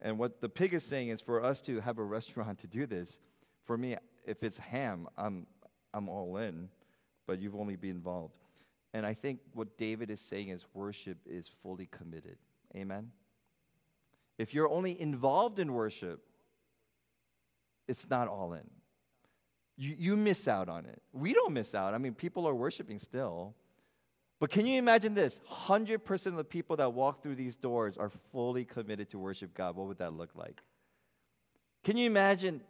And 0.00 0.18
what 0.18 0.40
the 0.40 0.48
pig 0.48 0.74
is 0.74 0.84
saying 0.84 1.08
is 1.08 1.20
for 1.20 1.42
us 1.42 1.60
to 1.62 1.80
have 1.80 1.98
a 1.98 2.04
restaurant 2.04 2.60
to 2.60 2.66
do 2.66 2.86
this, 2.86 3.18
for 3.64 3.76
me, 3.76 3.96
if 4.26 4.42
it's 4.42 4.58
ham, 4.58 5.08
I'm, 5.16 5.46
I'm 5.92 6.08
all 6.08 6.36
in, 6.36 6.68
but 7.26 7.40
you've 7.40 7.56
only 7.56 7.76
been 7.76 7.90
involved. 7.90 8.34
And 8.94 9.04
I 9.04 9.14
think 9.14 9.40
what 9.52 9.76
David 9.76 10.10
is 10.10 10.20
saying 10.20 10.48
is 10.48 10.64
worship 10.74 11.18
is 11.26 11.50
fully 11.62 11.86
committed. 11.86 12.38
Amen? 12.76 13.10
If 14.38 14.54
you're 14.54 14.68
only 14.68 15.00
involved 15.00 15.58
in 15.58 15.72
worship, 15.72 16.22
it's 17.88 18.08
not 18.08 18.28
all 18.28 18.52
in. 18.52 18.70
You, 19.78 19.96
you 19.98 20.16
miss 20.16 20.46
out 20.46 20.68
on 20.68 20.84
it. 20.84 21.00
We 21.12 21.32
don't 21.32 21.54
miss 21.54 21.74
out. 21.74 21.94
I 21.94 21.98
mean, 21.98 22.12
people 22.12 22.46
are 22.46 22.54
worshiping 22.54 22.98
still. 22.98 23.54
But 24.40 24.50
can 24.50 24.66
you 24.66 24.78
imagine 24.78 25.14
this? 25.14 25.40
100% 25.50 26.26
of 26.26 26.36
the 26.36 26.44
people 26.44 26.76
that 26.76 26.92
walk 26.92 27.22
through 27.22 27.36
these 27.36 27.56
doors 27.56 27.96
are 27.96 28.10
fully 28.30 28.64
committed 28.64 29.08
to 29.10 29.18
worship 29.18 29.54
God. 29.54 29.74
What 29.74 29.88
would 29.88 29.98
that 29.98 30.12
look 30.12 30.34
like? 30.36 30.60
Can 31.82 31.96
you 31.96 32.06
imagine 32.06 32.60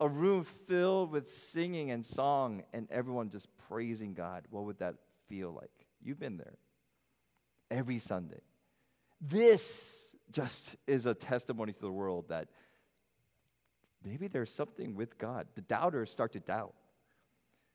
a 0.00 0.08
room 0.08 0.44
filled 0.66 1.12
with 1.12 1.32
singing 1.32 1.92
and 1.92 2.04
song 2.04 2.64
and 2.72 2.88
everyone 2.90 3.30
just 3.30 3.46
praising 3.68 4.12
God? 4.12 4.44
What 4.50 4.64
would 4.64 4.78
that 4.80 4.96
feel 5.28 5.52
like. 5.52 5.70
You've 6.02 6.18
been 6.18 6.36
there 6.36 6.54
every 7.70 7.98
Sunday. 7.98 8.40
This 9.20 9.98
just 10.30 10.76
is 10.86 11.06
a 11.06 11.14
testimony 11.14 11.72
to 11.72 11.80
the 11.80 11.90
world 11.90 12.26
that 12.28 12.48
maybe 14.04 14.28
there's 14.28 14.52
something 14.52 14.94
with 14.94 15.18
God. 15.18 15.46
The 15.54 15.62
doubters 15.62 16.10
start 16.10 16.32
to 16.32 16.40
doubt. 16.40 16.74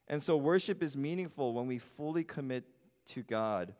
And 0.08 0.22
so 0.22 0.38
worship 0.38 0.82
is 0.82 0.98
meaningful 0.98 1.54
when 1.54 1.68
we 1.68 1.78
fully 1.78 2.24
commit 2.24 2.66
to 3.10 3.24
God. 3.24 3.74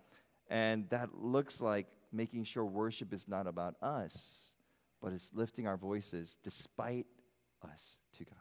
And 0.50 0.90
that 0.90 1.16
looks 1.16 1.62
like 1.62 1.88
making 2.12 2.44
sure 2.44 2.66
worship 2.66 3.14
is 3.14 3.28
not 3.28 3.48
about 3.48 3.76
us, 3.82 4.48
but 5.02 5.14
it's 5.14 5.32
lifting 5.34 5.68
our 5.68 5.78
voices 5.78 6.38
despite 6.44 7.06
us 7.64 7.98
to 8.18 8.26
God. 8.26 8.36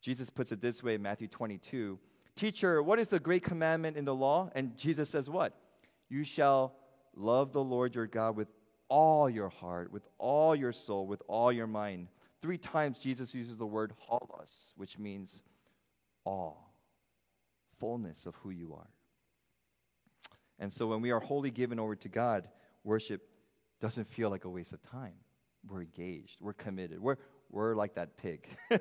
Jesus 0.00 0.30
puts 0.30 0.52
it 0.52 0.60
this 0.60 0.82
way 0.82 0.94
in 0.94 1.02
Matthew 1.02 1.28
22 1.28 1.98
Teacher, 2.36 2.82
what 2.82 2.98
is 2.98 3.08
the 3.08 3.18
great 3.18 3.42
commandment 3.42 3.96
in 3.96 4.04
the 4.04 4.14
law? 4.14 4.50
And 4.54 4.76
Jesus 4.76 5.08
says, 5.08 5.30
What? 5.30 5.54
You 6.10 6.22
shall 6.22 6.74
love 7.16 7.52
the 7.52 7.64
Lord 7.64 7.94
your 7.94 8.06
God 8.06 8.36
with 8.36 8.48
all 8.88 9.28
your 9.28 9.48
heart, 9.48 9.90
with 9.90 10.06
all 10.18 10.54
your 10.54 10.72
soul, 10.72 11.06
with 11.06 11.22
all 11.26 11.50
your 11.50 11.66
mind. 11.66 12.08
Three 12.46 12.58
times 12.58 13.00
Jesus 13.00 13.34
uses 13.34 13.56
the 13.56 13.66
word 13.66 13.92
holos, 14.08 14.70
which 14.76 15.00
means 15.00 15.42
all, 16.24 16.72
fullness 17.80 18.24
of 18.24 18.36
who 18.36 18.50
you 18.50 18.72
are. 18.72 18.86
And 20.60 20.72
so 20.72 20.86
when 20.86 21.00
we 21.00 21.10
are 21.10 21.18
wholly 21.18 21.50
given 21.50 21.80
over 21.80 21.96
to 21.96 22.08
God, 22.08 22.46
worship 22.84 23.22
doesn't 23.80 24.06
feel 24.06 24.30
like 24.30 24.44
a 24.44 24.48
waste 24.48 24.72
of 24.72 24.80
time. 24.88 25.14
We're 25.68 25.80
engaged, 25.80 26.36
we're 26.40 26.52
committed, 26.52 27.00
we're, 27.00 27.16
we're 27.50 27.74
like 27.74 27.96
that 27.96 28.16
pig, 28.16 28.46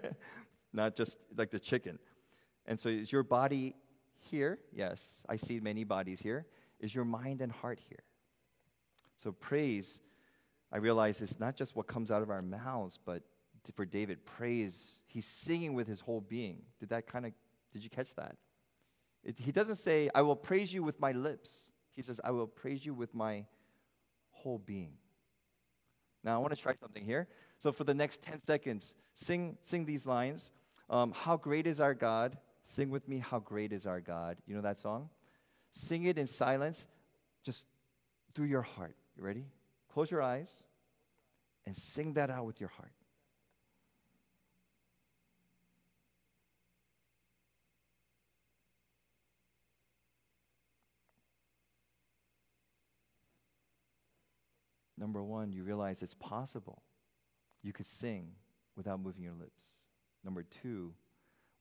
not 0.71 0.95
just 0.95 1.17
like 1.35 1.49
the 1.49 1.59
chicken. 1.59 1.97
And 2.67 2.79
so, 2.79 2.89
is 2.89 3.11
your 3.11 3.23
body 3.23 3.73
here? 4.29 4.59
Yes, 4.73 5.23
I 5.27 5.37
see 5.37 5.59
many 5.59 5.83
bodies 5.83 6.19
here. 6.19 6.45
Is 6.79 6.93
your 6.93 7.05
mind 7.05 7.41
and 7.41 7.51
heart 7.51 7.79
here? 7.89 8.03
So, 9.17 9.31
praise, 9.31 10.01
I 10.71 10.77
realize 10.77 11.19
it's 11.23 11.39
not 11.39 11.55
just 11.55 11.75
what 11.75 11.87
comes 11.87 12.11
out 12.11 12.21
of 12.21 12.29
our 12.29 12.43
mouths, 12.43 12.99
but 13.03 13.23
for 13.73 13.85
David, 13.85 14.25
praise, 14.25 14.99
he's 15.07 15.25
singing 15.25 15.73
with 15.73 15.87
his 15.87 15.99
whole 15.99 16.21
being. 16.21 16.61
Did 16.79 16.89
that 16.89 17.07
kind 17.07 17.25
of, 17.25 17.31
did 17.73 17.83
you 17.83 17.89
catch 17.89 18.13
that? 18.15 18.35
It, 19.23 19.39
he 19.39 19.51
doesn't 19.51 19.77
say, 19.77 20.09
I 20.13 20.21
will 20.21 20.35
praise 20.35 20.73
you 20.73 20.83
with 20.83 20.99
my 20.99 21.11
lips. 21.11 21.71
He 21.91 22.01
says, 22.01 22.21
I 22.23 22.31
will 22.31 22.47
praise 22.47 22.85
you 22.85 22.93
with 22.93 23.13
my 23.13 23.45
whole 24.31 24.59
being. 24.59 24.93
Now, 26.23 26.35
I 26.35 26.37
want 26.39 26.55
to 26.55 26.61
try 26.61 26.73
something 26.75 27.03
here. 27.03 27.27
So, 27.59 27.71
for 27.71 27.83
the 27.83 27.93
next 27.93 28.21
10 28.21 28.43
seconds, 28.43 28.95
sing, 29.13 29.57
sing 29.61 29.85
these 29.85 30.05
lines. 30.05 30.51
Um, 30.89 31.13
How 31.15 31.37
great 31.37 31.67
is 31.67 31.79
our 31.79 31.93
God? 31.93 32.37
Sing 32.63 32.89
with 32.89 33.07
me, 33.07 33.19
How 33.19 33.39
Great 33.39 33.71
is 33.71 33.85
Our 33.85 34.01
God. 34.01 34.37
You 34.47 34.55
know 34.55 34.61
that 34.61 34.79
song? 34.79 35.09
Sing 35.71 36.05
it 36.05 36.17
in 36.17 36.25
silence. 36.25 36.87
Just 37.43 37.67
through 38.33 38.47
your 38.47 38.63
heart. 38.63 38.95
You 39.15 39.23
ready? 39.23 39.45
Close 39.93 40.09
your 40.09 40.21
eyes 40.21 40.51
and 41.65 41.75
sing 41.75 42.13
that 42.13 42.29
out 42.29 42.45
with 42.45 42.59
your 42.59 42.69
heart. 42.69 42.91
Number 54.97 55.23
one, 55.23 55.51
you 55.51 55.63
realize 55.63 56.01
it's 56.01 56.15
possible. 56.15 56.81
You 57.63 57.73
could 57.73 57.87
sing 57.87 58.31
without 58.75 59.01
moving 59.01 59.23
your 59.23 59.33
lips. 59.33 59.63
Number 60.23 60.43
two, 60.43 60.93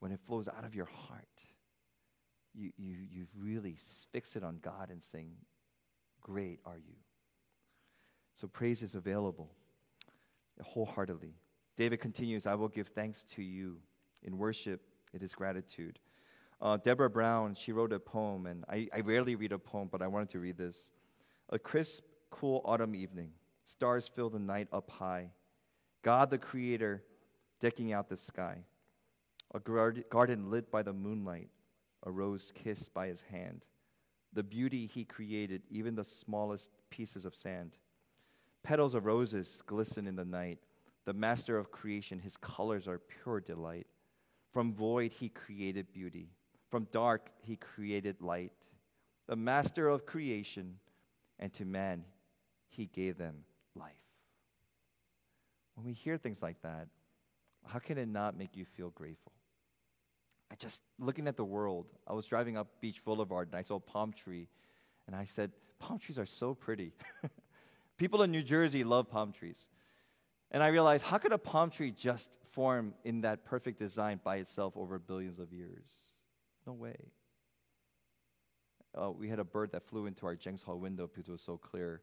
when 0.00 0.12
it 0.12 0.20
flows 0.26 0.48
out 0.48 0.64
of 0.64 0.74
your 0.74 0.86
heart, 0.86 1.24
you, 2.54 2.70
you, 2.76 2.96
you 3.10 3.26
really 3.36 3.76
fix 4.12 4.36
it 4.36 4.44
on 4.44 4.58
God 4.62 4.90
and 4.90 5.02
sing, 5.02 5.32
Great 6.20 6.60
are 6.64 6.78
you. 6.78 6.94
So 8.36 8.46
praise 8.48 8.82
is 8.82 8.94
available 8.94 9.50
wholeheartedly. 10.62 11.34
David 11.76 12.00
continues, 12.00 12.46
I 12.46 12.54
will 12.54 12.68
give 12.68 12.88
thanks 12.88 13.24
to 13.34 13.42
you. 13.42 13.78
In 14.22 14.38
worship, 14.38 14.80
it 15.12 15.22
is 15.22 15.34
gratitude. 15.34 15.98
Uh, 16.60 16.78
Deborah 16.78 17.10
Brown, 17.10 17.54
she 17.54 17.72
wrote 17.72 17.92
a 17.92 17.98
poem, 17.98 18.46
and 18.46 18.64
I, 18.68 18.88
I 18.94 19.00
rarely 19.00 19.34
read 19.34 19.52
a 19.52 19.58
poem, 19.58 19.88
but 19.90 20.00
I 20.00 20.06
wanted 20.06 20.30
to 20.30 20.38
read 20.38 20.56
this. 20.56 20.92
A 21.50 21.58
crisp, 21.58 22.04
cool 22.34 22.62
autumn 22.64 22.96
evening, 22.96 23.30
stars 23.62 24.08
fill 24.08 24.28
the 24.28 24.40
night 24.40 24.66
up 24.72 24.90
high. 24.90 25.30
God 26.02 26.30
the 26.30 26.38
Creator 26.38 27.04
decking 27.60 27.92
out 27.92 28.08
the 28.08 28.16
sky. 28.16 28.58
A 29.54 29.60
garden 29.60 30.50
lit 30.50 30.68
by 30.72 30.82
the 30.82 30.92
moonlight, 30.92 31.48
a 32.02 32.10
rose 32.10 32.52
kissed 32.56 32.92
by 32.92 33.06
his 33.06 33.22
hand. 33.22 33.64
The 34.32 34.42
beauty 34.42 34.90
he 34.92 35.04
created, 35.04 35.62
even 35.70 35.94
the 35.94 36.02
smallest 36.02 36.70
pieces 36.90 37.24
of 37.24 37.36
sand. 37.36 37.76
Petals 38.64 38.94
of 38.94 39.06
roses 39.06 39.62
glisten 39.64 40.08
in 40.08 40.16
the 40.16 40.24
night. 40.24 40.58
The 41.04 41.12
master 41.12 41.56
of 41.56 41.70
creation, 41.70 42.18
his 42.18 42.36
colors 42.36 42.88
are 42.88 42.98
pure 42.98 43.40
delight. 43.40 43.86
From 44.52 44.74
void, 44.74 45.12
he 45.12 45.28
created 45.28 45.92
beauty. 45.92 46.30
From 46.68 46.88
dark, 46.90 47.30
he 47.42 47.54
created 47.54 48.20
light. 48.20 48.50
The 49.28 49.36
master 49.36 49.88
of 49.88 50.04
creation, 50.04 50.78
and 51.38 51.52
to 51.54 51.64
man, 51.64 52.04
he 52.74 52.86
gave 52.86 53.16
them 53.18 53.44
life. 53.74 53.92
When 55.74 55.86
we 55.86 55.92
hear 55.92 56.16
things 56.16 56.42
like 56.42 56.60
that, 56.62 56.88
how 57.66 57.78
can 57.78 57.98
it 57.98 58.08
not 58.08 58.36
make 58.36 58.56
you 58.56 58.64
feel 58.64 58.90
grateful? 58.90 59.32
I 60.50 60.56
just, 60.56 60.82
looking 60.98 61.26
at 61.26 61.36
the 61.36 61.44
world, 61.44 61.86
I 62.06 62.12
was 62.12 62.26
driving 62.26 62.56
up 62.56 62.68
Beach 62.80 63.02
Boulevard 63.04 63.48
and 63.48 63.56
I 63.56 63.62
saw 63.62 63.76
a 63.76 63.80
palm 63.80 64.12
tree, 64.12 64.48
and 65.06 65.16
I 65.16 65.24
said, 65.24 65.50
Palm 65.78 65.98
trees 65.98 66.18
are 66.18 66.26
so 66.26 66.54
pretty. 66.54 66.92
People 67.96 68.22
in 68.22 68.30
New 68.30 68.42
Jersey 68.42 68.84
love 68.84 69.10
palm 69.10 69.32
trees. 69.32 69.68
And 70.50 70.62
I 70.62 70.68
realized, 70.68 71.04
how 71.04 71.18
could 71.18 71.32
a 71.32 71.38
palm 71.38 71.70
tree 71.70 71.90
just 71.90 72.30
form 72.50 72.94
in 73.04 73.22
that 73.22 73.44
perfect 73.44 73.78
design 73.78 74.20
by 74.22 74.36
itself 74.36 74.76
over 74.76 74.98
billions 74.98 75.38
of 75.38 75.52
years? 75.52 75.88
No 76.66 76.72
way. 76.72 76.96
Uh, 78.96 79.10
we 79.10 79.28
had 79.28 79.40
a 79.40 79.44
bird 79.44 79.72
that 79.72 79.82
flew 79.82 80.06
into 80.06 80.26
our 80.26 80.36
Jenks 80.36 80.62
Hall 80.62 80.78
window 80.78 81.08
because 81.08 81.28
it 81.28 81.32
was 81.32 81.40
so 81.40 81.56
clear. 81.56 82.02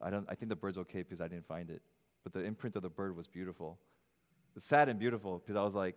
I, 0.00 0.10
don't, 0.10 0.26
I 0.28 0.34
think 0.34 0.48
the 0.48 0.56
bird's 0.56 0.78
okay 0.78 1.02
because 1.02 1.20
I 1.20 1.28
didn't 1.28 1.46
find 1.46 1.70
it. 1.70 1.82
But 2.22 2.32
the 2.32 2.44
imprint 2.44 2.76
of 2.76 2.82
the 2.82 2.88
bird 2.88 3.16
was 3.16 3.26
beautiful. 3.26 3.78
It's 4.56 4.66
sad 4.66 4.88
and 4.88 4.98
beautiful 4.98 5.38
because 5.38 5.56
I 5.56 5.62
was 5.62 5.74
like, 5.74 5.96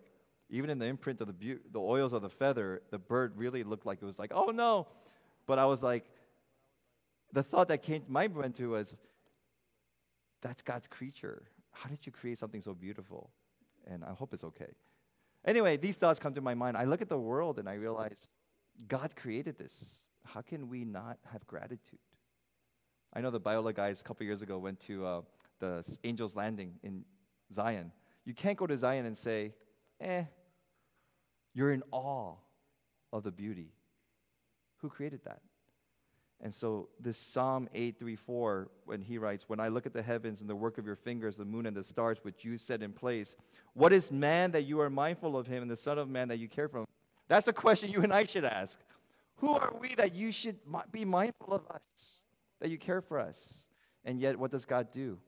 even 0.50 0.70
in 0.70 0.78
the 0.78 0.86
imprint 0.86 1.20
of 1.20 1.26
the, 1.26 1.32
bu- 1.32 1.60
the 1.72 1.80
oils 1.80 2.12
of 2.12 2.22
the 2.22 2.28
feather, 2.28 2.82
the 2.90 2.98
bird 2.98 3.32
really 3.36 3.64
looked 3.64 3.86
like 3.86 3.98
it 4.00 4.04
was 4.04 4.18
like, 4.18 4.32
oh 4.34 4.46
no. 4.46 4.86
But 5.46 5.58
I 5.58 5.66
was 5.66 5.82
like, 5.82 6.04
the 7.32 7.42
thought 7.42 7.68
that 7.68 7.82
came 7.82 8.02
to 8.02 8.10
my 8.10 8.28
mind 8.28 8.54
to 8.56 8.70
was, 8.70 8.96
that's 10.40 10.62
God's 10.62 10.86
creature. 10.86 11.42
How 11.72 11.88
did 11.88 12.06
you 12.06 12.12
create 12.12 12.38
something 12.38 12.60
so 12.60 12.74
beautiful? 12.74 13.30
And 13.86 14.04
I 14.04 14.12
hope 14.12 14.32
it's 14.32 14.44
okay. 14.44 14.72
Anyway, 15.44 15.76
these 15.76 15.96
thoughts 15.96 16.20
come 16.20 16.34
to 16.34 16.40
my 16.40 16.54
mind. 16.54 16.76
I 16.76 16.84
look 16.84 17.02
at 17.02 17.08
the 17.08 17.18
world 17.18 17.58
and 17.58 17.68
I 17.68 17.74
realize 17.74 18.28
God 18.88 19.14
created 19.16 19.58
this. 19.58 20.08
How 20.24 20.40
can 20.40 20.68
we 20.68 20.84
not 20.84 21.18
have 21.32 21.46
gratitude? 21.46 21.98
I 23.14 23.20
know 23.20 23.30
the 23.30 23.40
Biola 23.40 23.74
guys 23.74 24.00
a 24.00 24.04
couple 24.04 24.26
years 24.26 24.42
ago 24.42 24.58
went 24.58 24.80
to 24.80 25.06
uh, 25.06 25.20
the 25.60 25.96
Angels 26.04 26.34
Landing 26.34 26.74
in 26.82 27.04
Zion. 27.52 27.92
You 28.24 28.34
can't 28.34 28.56
go 28.56 28.66
to 28.66 28.76
Zion 28.76 29.06
and 29.06 29.16
say, 29.16 29.52
eh, 30.00 30.24
you're 31.54 31.72
in 31.72 31.82
awe 31.92 32.34
of 33.12 33.22
the 33.22 33.30
beauty. 33.30 33.72
Who 34.78 34.88
created 34.88 35.20
that? 35.24 35.40
And 36.40 36.54
so 36.54 36.88
this 37.00 37.16
Psalm 37.16 37.68
834, 37.72 38.68
when 38.84 39.00
he 39.00 39.18
writes, 39.18 39.48
When 39.48 39.60
I 39.60 39.68
look 39.68 39.86
at 39.86 39.92
the 39.92 40.02
heavens 40.02 40.40
and 40.40 40.50
the 40.50 40.56
work 40.56 40.78
of 40.78 40.84
your 40.84 40.96
fingers, 40.96 41.36
the 41.36 41.44
moon 41.44 41.66
and 41.66 41.76
the 41.76 41.84
stars 41.84 42.18
which 42.22 42.44
you 42.44 42.58
set 42.58 42.82
in 42.82 42.92
place, 42.92 43.36
what 43.72 43.92
is 43.92 44.10
man 44.10 44.50
that 44.50 44.64
you 44.64 44.80
are 44.80 44.90
mindful 44.90 45.36
of 45.36 45.46
him, 45.46 45.62
and 45.62 45.70
the 45.70 45.76
Son 45.76 45.98
of 45.98 46.08
Man 46.08 46.28
that 46.28 46.38
you 46.38 46.48
care 46.48 46.68
for 46.68 46.80
him? 46.80 46.86
That's 47.28 47.48
a 47.48 47.52
question 47.52 47.90
you 47.90 48.02
and 48.02 48.12
I 48.12 48.24
should 48.24 48.44
ask. 48.44 48.80
Who 49.36 49.54
are 49.54 49.72
we 49.80 49.94
that 49.94 50.14
you 50.14 50.32
should 50.32 50.58
be 50.92 51.04
mindful 51.04 51.54
of 51.54 51.62
us, 51.70 52.24
that 52.60 52.70
you 52.70 52.78
care 52.78 53.00
for 53.00 53.18
us? 53.18 53.68
And 54.04 54.20
yet, 54.20 54.38
what 54.38 54.50
does 54.50 54.64
God 54.64 54.90
do? 54.92 55.18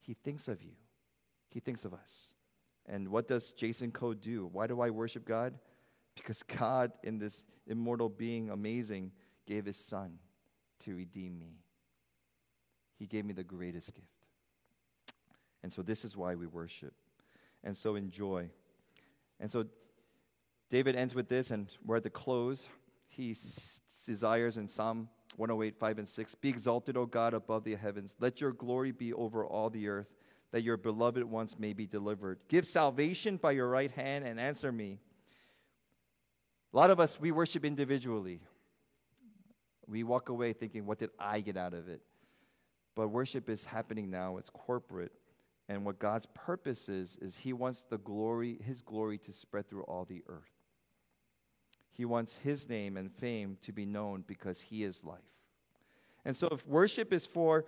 He 0.00 0.14
thinks 0.14 0.48
of 0.48 0.62
you, 0.62 0.72
He 1.50 1.60
thinks 1.60 1.84
of 1.84 1.94
us. 1.94 2.34
And 2.86 3.08
what 3.08 3.28
does 3.28 3.52
Jason 3.52 3.92
Code 3.92 4.20
do? 4.20 4.48
Why 4.52 4.66
do 4.66 4.80
I 4.80 4.90
worship 4.90 5.24
God? 5.24 5.54
Because 6.16 6.42
God, 6.42 6.92
in 7.04 7.18
this 7.18 7.44
immortal 7.66 8.08
being, 8.08 8.50
amazing, 8.50 9.12
gave 9.46 9.64
His 9.64 9.76
Son 9.76 10.18
to 10.80 10.94
redeem 10.94 11.38
me. 11.38 11.60
He 12.98 13.06
gave 13.06 13.24
me 13.24 13.32
the 13.32 13.44
greatest 13.44 13.94
gift. 13.94 14.06
And 15.62 15.72
so 15.72 15.82
this 15.82 16.04
is 16.04 16.16
why 16.16 16.34
we 16.34 16.46
worship. 16.46 16.94
And 17.62 17.76
so 17.76 17.94
enjoy. 17.94 18.50
And 19.38 19.50
so 19.50 19.66
David 20.70 20.96
ends 20.96 21.14
with 21.14 21.28
this, 21.28 21.50
and 21.50 21.68
we're 21.84 21.96
at 21.96 22.02
the 22.02 22.10
close. 22.10 22.68
He 23.08 23.32
s- 23.32 23.80
desires 24.06 24.56
in 24.56 24.68
Psalm 24.68 25.08
108, 25.36 25.78
5 25.78 25.98
and 25.98 26.08
6 26.08 26.34
Be 26.36 26.48
exalted, 26.48 26.96
O 26.96 27.06
God, 27.06 27.34
above 27.34 27.64
the 27.64 27.76
heavens. 27.76 28.16
Let 28.20 28.40
your 28.40 28.52
glory 28.52 28.92
be 28.92 29.12
over 29.12 29.44
all 29.44 29.70
the 29.70 29.88
earth, 29.88 30.08
that 30.52 30.62
your 30.62 30.76
beloved 30.76 31.24
ones 31.24 31.58
may 31.58 31.72
be 31.72 31.86
delivered. 31.86 32.38
Give 32.48 32.66
salvation 32.66 33.36
by 33.36 33.52
your 33.52 33.68
right 33.68 33.90
hand 33.90 34.26
and 34.26 34.40
answer 34.40 34.72
me. 34.72 34.98
A 36.72 36.76
lot 36.76 36.90
of 36.90 37.00
us, 37.00 37.18
we 37.20 37.32
worship 37.32 37.64
individually. 37.64 38.40
We 39.86 40.04
walk 40.04 40.28
away 40.28 40.52
thinking, 40.52 40.86
what 40.86 40.98
did 40.98 41.10
I 41.18 41.40
get 41.40 41.56
out 41.56 41.74
of 41.74 41.88
it? 41.88 42.00
But 42.94 43.08
worship 43.08 43.48
is 43.48 43.64
happening 43.64 44.10
now, 44.10 44.36
it's 44.36 44.50
corporate. 44.50 45.12
And 45.68 45.84
what 45.84 45.98
God's 45.98 46.26
purpose 46.34 46.88
is, 46.88 47.16
is 47.20 47.38
He 47.38 47.52
wants 47.52 47.84
the 47.88 47.98
glory, 47.98 48.58
His 48.64 48.80
glory 48.80 49.18
to 49.18 49.32
spread 49.32 49.68
through 49.68 49.84
all 49.84 50.04
the 50.04 50.22
earth. 50.28 50.59
He 51.92 52.04
wants 52.04 52.36
His 52.38 52.68
name 52.68 52.96
and 52.96 53.12
fame 53.12 53.58
to 53.62 53.72
be 53.72 53.84
known 53.84 54.24
because 54.26 54.60
He 54.60 54.84
is 54.84 55.04
life. 55.04 55.18
And 56.24 56.36
so, 56.36 56.48
if 56.52 56.66
worship 56.66 57.12
is 57.12 57.26
for 57.26 57.64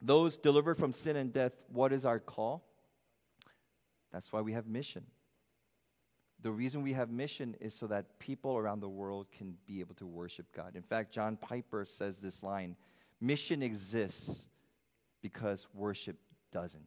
those 0.00 0.36
delivered 0.36 0.76
from 0.78 0.92
sin 0.92 1.16
and 1.16 1.32
death, 1.32 1.52
what 1.72 1.92
is 1.92 2.04
our 2.04 2.18
call? 2.18 2.64
That's 4.12 4.32
why 4.32 4.40
we 4.40 4.52
have 4.52 4.66
mission. 4.66 5.04
The 6.42 6.52
reason 6.52 6.82
we 6.82 6.92
have 6.92 7.10
mission 7.10 7.56
is 7.60 7.74
so 7.74 7.86
that 7.88 8.18
people 8.18 8.56
around 8.56 8.80
the 8.80 8.88
world 8.88 9.26
can 9.36 9.56
be 9.66 9.80
able 9.80 9.94
to 9.96 10.06
worship 10.06 10.46
God. 10.54 10.76
In 10.76 10.82
fact, 10.82 11.12
John 11.12 11.36
Piper 11.36 11.84
says 11.84 12.18
this 12.18 12.42
line 12.42 12.76
mission 13.20 13.62
exists 13.62 14.44
because 15.22 15.66
worship 15.74 16.16
doesn't. 16.52 16.86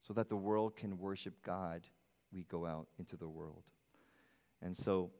So 0.00 0.14
that 0.14 0.28
the 0.28 0.36
world 0.36 0.76
can 0.76 0.98
worship 0.98 1.34
God, 1.42 1.82
we 2.32 2.44
go 2.44 2.66
out 2.66 2.86
into 2.98 3.16
the 3.16 3.28
world. 3.28 3.62
And 4.62 4.76
so, 4.76 5.10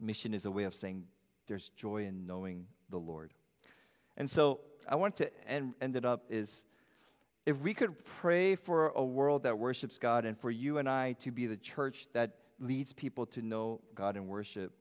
mission 0.00 0.34
is 0.34 0.44
a 0.44 0.50
way 0.50 0.64
of 0.64 0.74
saying 0.74 1.04
there's 1.46 1.70
joy 1.70 2.04
in 2.04 2.26
knowing 2.26 2.66
the 2.90 2.98
Lord. 2.98 3.32
And 4.16 4.30
so, 4.30 4.60
I 4.88 4.96
want 4.96 5.16
to 5.16 5.30
end, 5.48 5.74
end 5.80 5.96
it 5.96 6.04
up 6.04 6.24
is 6.30 6.64
if 7.44 7.58
we 7.60 7.72
could 7.74 8.04
pray 8.04 8.56
for 8.56 8.88
a 8.88 9.04
world 9.04 9.42
that 9.44 9.58
worships 9.58 9.98
God 9.98 10.24
and 10.24 10.38
for 10.38 10.50
you 10.50 10.78
and 10.78 10.88
I 10.88 11.14
to 11.20 11.30
be 11.30 11.46
the 11.46 11.56
church 11.56 12.08
that 12.12 12.36
leads 12.60 12.92
people 12.92 13.26
to 13.26 13.42
know 13.42 13.80
God 13.94 14.16
and 14.16 14.28
worship, 14.28 14.72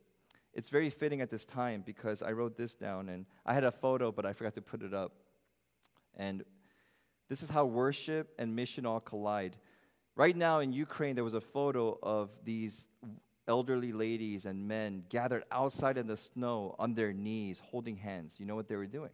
it's 0.53 0.69
very 0.69 0.89
fitting 0.89 1.21
at 1.21 1.29
this 1.29 1.45
time 1.45 1.83
because 1.85 2.21
I 2.21 2.31
wrote 2.31 2.57
this 2.57 2.73
down 2.73 3.09
and 3.09 3.25
I 3.45 3.53
had 3.53 3.63
a 3.63 3.71
photo, 3.71 4.11
but 4.11 4.25
I 4.25 4.33
forgot 4.33 4.55
to 4.55 4.61
put 4.61 4.81
it 4.81 4.93
up. 4.93 5.13
And 6.15 6.43
this 7.29 7.43
is 7.43 7.49
how 7.49 7.65
worship 7.65 8.33
and 8.39 8.55
mission 8.55 8.85
all 8.85 8.99
collide. 8.99 9.55
Right 10.15 10.35
now 10.35 10.59
in 10.59 10.73
Ukraine, 10.73 11.15
there 11.15 11.23
was 11.23 11.35
a 11.35 11.41
photo 11.41 11.97
of 12.01 12.31
these 12.43 12.87
elderly 13.47 13.93
ladies 13.93 14.45
and 14.45 14.67
men 14.67 15.03
gathered 15.09 15.43
outside 15.51 15.97
in 15.97 16.07
the 16.07 16.17
snow 16.17 16.75
on 16.77 16.93
their 16.93 17.13
knees, 17.13 17.61
holding 17.63 17.95
hands. 17.95 18.39
You 18.39 18.45
know 18.45 18.55
what 18.55 18.67
they 18.67 18.75
were 18.75 18.85
doing? 18.85 19.11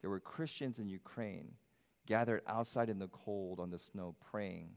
There 0.00 0.10
were 0.10 0.20
Christians 0.20 0.78
in 0.78 0.88
Ukraine 0.88 1.52
gathered 2.06 2.42
outside 2.46 2.90
in 2.90 2.98
the 2.98 3.08
cold 3.08 3.58
on 3.60 3.70
the 3.70 3.78
snow, 3.78 4.14
praying 4.30 4.68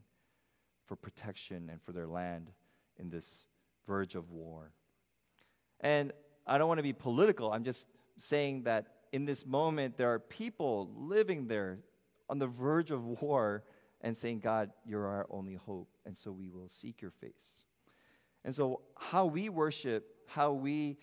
for 0.86 0.96
protection 0.96 1.68
and 1.70 1.82
for 1.82 1.92
their 1.92 2.06
land 2.06 2.50
in 2.98 3.10
this 3.10 3.46
verge 3.86 4.14
of 4.14 4.30
war. 4.30 4.72
And 5.80 6.12
I 6.46 6.58
don't 6.58 6.68
want 6.68 6.78
to 6.78 6.82
be 6.82 6.94
political, 6.94 7.52
I'm 7.52 7.64
just 7.64 7.86
saying 8.16 8.62
that 8.64 8.86
in 9.12 9.24
this 9.24 9.46
moment 9.46 9.96
there 9.96 10.12
are 10.12 10.18
people 10.18 10.90
living 10.96 11.46
there 11.46 11.78
on 12.28 12.38
the 12.38 12.46
verge 12.46 12.90
of 12.90 13.04
war 13.04 13.64
and 14.00 14.16
saying, 14.16 14.40
God, 14.40 14.70
you're 14.84 15.06
our 15.06 15.26
only 15.30 15.54
hope, 15.54 15.88
and 16.06 16.16
so 16.16 16.30
we 16.30 16.48
will 16.48 16.68
seek 16.68 17.02
your 17.02 17.10
face. 17.10 17.64
And 18.44 18.54
so, 18.54 18.82
how 18.96 19.26
we 19.26 19.48
worship, 19.48 20.06
how 20.26 20.52
we 20.52 20.98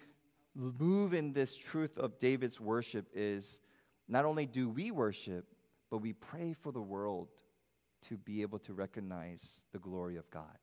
move 0.55 1.13
in 1.13 1.33
this 1.33 1.55
truth 1.55 1.97
of 1.97 2.17
David's 2.17 2.59
worship 2.59 3.07
is 3.13 3.59
not 4.07 4.25
only 4.25 4.45
do 4.45 4.69
we 4.69 4.91
worship, 4.91 5.45
but 5.91 5.97
we 5.97 6.13
pray 6.13 6.53
for 6.53 6.71
the 6.71 6.81
world 6.81 7.29
to 8.03 8.17
be 8.17 8.41
able 8.41 8.59
to 8.59 8.73
recognize 8.73 9.59
the 9.71 9.79
glory 9.79 10.15
of 10.17 10.29
God. 10.29 10.57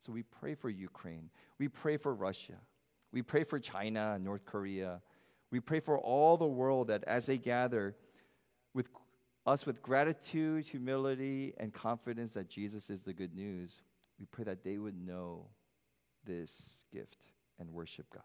So 0.00 0.12
we 0.12 0.22
pray 0.22 0.54
for 0.54 0.70
Ukraine. 0.70 1.30
We 1.58 1.68
pray 1.68 1.96
for 1.96 2.14
Russia. 2.14 2.54
We 3.12 3.22
pray 3.22 3.44
for 3.44 3.58
China 3.58 4.12
and 4.14 4.24
North 4.24 4.44
Korea. 4.44 5.00
We 5.50 5.60
pray 5.60 5.80
for 5.80 5.98
all 5.98 6.36
the 6.36 6.46
world 6.46 6.88
that 6.88 7.04
as 7.04 7.26
they 7.26 7.38
gather 7.38 7.96
with 8.74 8.88
us 9.46 9.64
with 9.64 9.82
gratitude, 9.82 10.64
humility, 10.64 11.54
and 11.58 11.72
confidence 11.72 12.34
that 12.34 12.48
Jesus 12.48 12.90
is 12.90 13.02
the 13.02 13.14
good 13.14 13.34
news, 13.34 13.80
we 14.18 14.26
pray 14.26 14.44
that 14.44 14.62
they 14.62 14.78
would 14.78 14.96
know 14.96 15.46
this 16.28 16.84
gift 16.92 17.26
and 17.58 17.72
worship 17.72 18.06
God. 18.12 18.22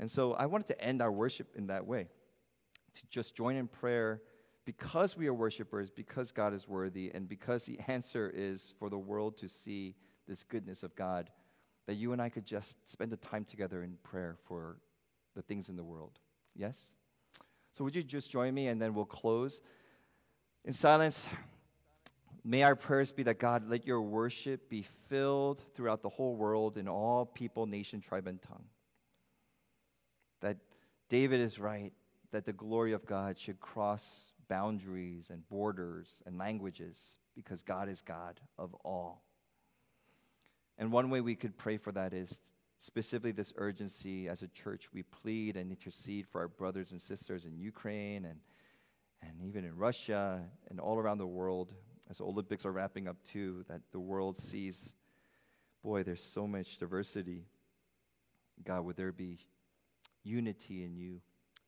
And 0.00 0.10
so 0.10 0.32
I 0.32 0.46
wanted 0.46 0.66
to 0.68 0.80
end 0.80 1.02
our 1.02 1.12
worship 1.12 1.54
in 1.54 1.68
that 1.68 1.86
way 1.86 2.08
to 2.94 3.02
just 3.10 3.36
join 3.36 3.56
in 3.56 3.68
prayer 3.68 4.22
because 4.64 5.16
we 5.16 5.26
are 5.28 5.34
worshipers, 5.34 5.88
because 5.88 6.32
God 6.32 6.52
is 6.52 6.68
worthy, 6.68 7.10
and 7.14 7.28
because 7.28 7.64
the 7.64 7.78
answer 7.88 8.30
is 8.34 8.72
for 8.78 8.90
the 8.90 8.98
world 8.98 9.36
to 9.38 9.48
see 9.48 9.94
this 10.26 10.42
goodness 10.42 10.82
of 10.82 10.94
God, 10.94 11.30
that 11.86 11.94
you 11.94 12.12
and 12.12 12.20
I 12.20 12.28
could 12.28 12.44
just 12.44 12.76
spend 12.88 13.10
the 13.10 13.16
time 13.16 13.44
together 13.44 13.82
in 13.82 13.96
prayer 14.02 14.36
for 14.46 14.78
the 15.34 15.42
things 15.42 15.68
in 15.70 15.76
the 15.76 15.84
world. 15.84 16.18
Yes? 16.54 16.92
So, 17.72 17.84
would 17.84 17.96
you 17.96 18.02
just 18.02 18.30
join 18.30 18.52
me 18.52 18.66
and 18.66 18.80
then 18.82 18.92
we'll 18.92 19.06
close? 19.06 19.60
In 20.64 20.72
silence, 20.72 21.28
may 22.48 22.62
our 22.62 22.74
prayers 22.74 23.12
be 23.12 23.22
that 23.24 23.38
God, 23.38 23.68
let 23.68 23.86
your 23.86 24.00
worship 24.00 24.70
be 24.70 24.86
filled 25.08 25.62
throughout 25.74 26.00
the 26.00 26.08
whole 26.08 26.34
world 26.34 26.78
in 26.78 26.88
all 26.88 27.26
people, 27.26 27.66
nation, 27.66 28.00
tribe, 28.00 28.26
and 28.26 28.40
tongue. 28.40 28.64
That 30.40 30.56
David 31.10 31.40
is 31.40 31.58
right, 31.58 31.92
that 32.32 32.46
the 32.46 32.54
glory 32.54 32.94
of 32.94 33.04
God 33.04 33.38
should 33.38 33.60
cross 33.60 34.32
boundaries 34.48 35.28
and 35.28 35.46
borders 35.50 36.22
and 36.24 36.38
languages 36.38 37.18
because 37.36 37.62
God 37.62 37.86
is 37.90 38.00
God 38.00 38.40
of 38.58 38.74
all. 38.82 39.24
And 40.78 40.90
one 40.90 41.10
way 41.10 41.20
we 41.20 41.34
could 41.34 41.58
pray 41.58 41.76
for 41.76 41.92
that 41.92 42.14
is 42.14 42.40
specifically 42.78 43.32
this 43.32 43.52
urgency 43.56 44.26
as 44.26 44.40
a 44.40 44.48
church. 44.48 44.88
We 44.94 45.02
plead 45.02 45.58
and 45.58 45.70
intercede 45.70 46.26
for 46.26 46.40
our 46.40 46.48
brothers 46.48 46.92
and 46.92 47.02
sisters 47.02 47.44
in 47.44 47.58
Ukraine 47.58 48.24
and, 48.24 48.40
and 49.20 49.42
even 49.42 49.66
in 49.66 49.76
Russia 49.76 50.40
and 50.70 50.80
all 50.80 50.96
around 50.96 51.18
the 51.18 51.26
world 51.26 51.74
as 52.10 52.18
the 52.18 52.24
Olympics 52.24 52.64
are 52.64 52.72
wrapping 52.72 53.08
up 53.08 53.16
too, 53.24 53.64
that 53.68 53.80
the 53.92 54.00
world 54.00 54.38
sees, 54.38 54.94
boy, 55.82 56.02
there's 56.02 56.22
so 56.22 56.46
much 56.46 56.78
diversity. 56.78 57.44
God, 58.64 58.84
would 58.84 58.96
there 58.96 59.12
be 59.12 59.38
unity 60.24 60.84
in 60.84 60.96
you? 60.96 61.20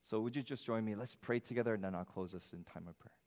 So 0.03 0.21
would 0.21 0.35
you 0.35 0.43
just 0.43 0.65
join 0.65 0.85
me? 0.85 0.95
Let's 0.95 1.15
pray 1.15 1.39
together 1.41 1.75
and 1.75 1.85
then 1.85 1.95
I'll 1.95 2.05
close 2.05 2.35
us 2.35 2.53
in 2.53 2.65
time 2.65 2.87
of 2.89 2.99
prayer. 2.99 3.20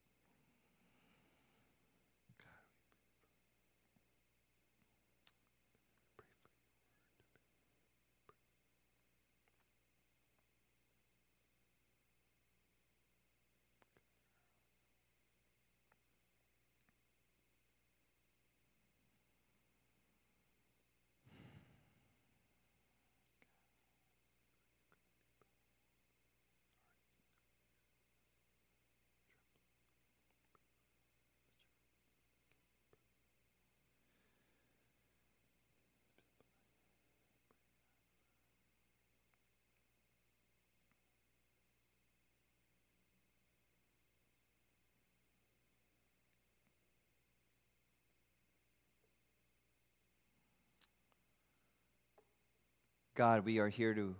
God, 53.15 53.45
we 53.45 53.59
are 53.59 53.69
here 53.69 53.93
to 53.93 54.15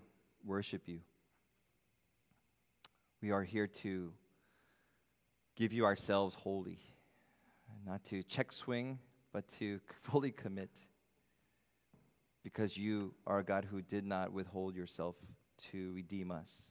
worship 0.45 0.87
you. 0.87 0.99
We 3.23 3.31
are 3.31 3.41
here 3.41 3.65
to 3.65 4.11
give 5.55 5.73
you 5.73 5.85
ourselves 5.85 6.35
wholly, 6.35 6.77
not 7.87 8.03
to 8.05 8.21
check 8.21 8.51
swing, 8.51 8.99
but 9.31 9.47
to 9.59 9.79
fully 10.03 10.31
commit. 10.31 10.69
Because 12.43 12.77
you 12.77 13.15
are 13.25 13.39
a 13.39 13.43
God 13.43 13.65
who 13.65 13.81
did 13.81 14.05
not 14.05 14.31
withhold 14.31 14.75
yourself 14.75 15.15
to 15.71 15.91
redeem 15.93 16.29
us. 16.29 16.61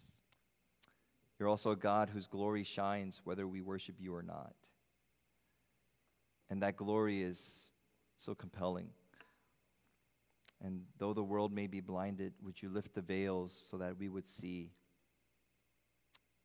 You're 1.40 1.48
also 1.48 1.72
a 1.72 1.76
God 1.76 2.08
whose 2.08 2.28
glory 2.28 2.62
shines 2.62 3.20
whether 3.24 3.48
we 3.48 3.62
worship 3.62 3.96
you 3.98 4.14
or 4.14 4.22
not. 4.22 4.54
And 6.50 6.62
that 6.62 6.76
glory 6.76 7.22
is 7.22 7.72
so 8.16 8.32
compelling. 8.32 8.90
And 10.62 10.82
though 10.98 11.12
the 11.12 11.22
world 11.22 11.52
may 11.52 11.66
be 11.66 11.80
blinded, 11.80 12.34
would 12.42 12.62
you 12.62 12.68
lift 12.68 12.94
the 12.94 13.02
veils 13.02 13.66
so 13.70 13.78
that 13.78 13.98
we 13.98 14.08
would 14.08 14.28
see 14.28 14.70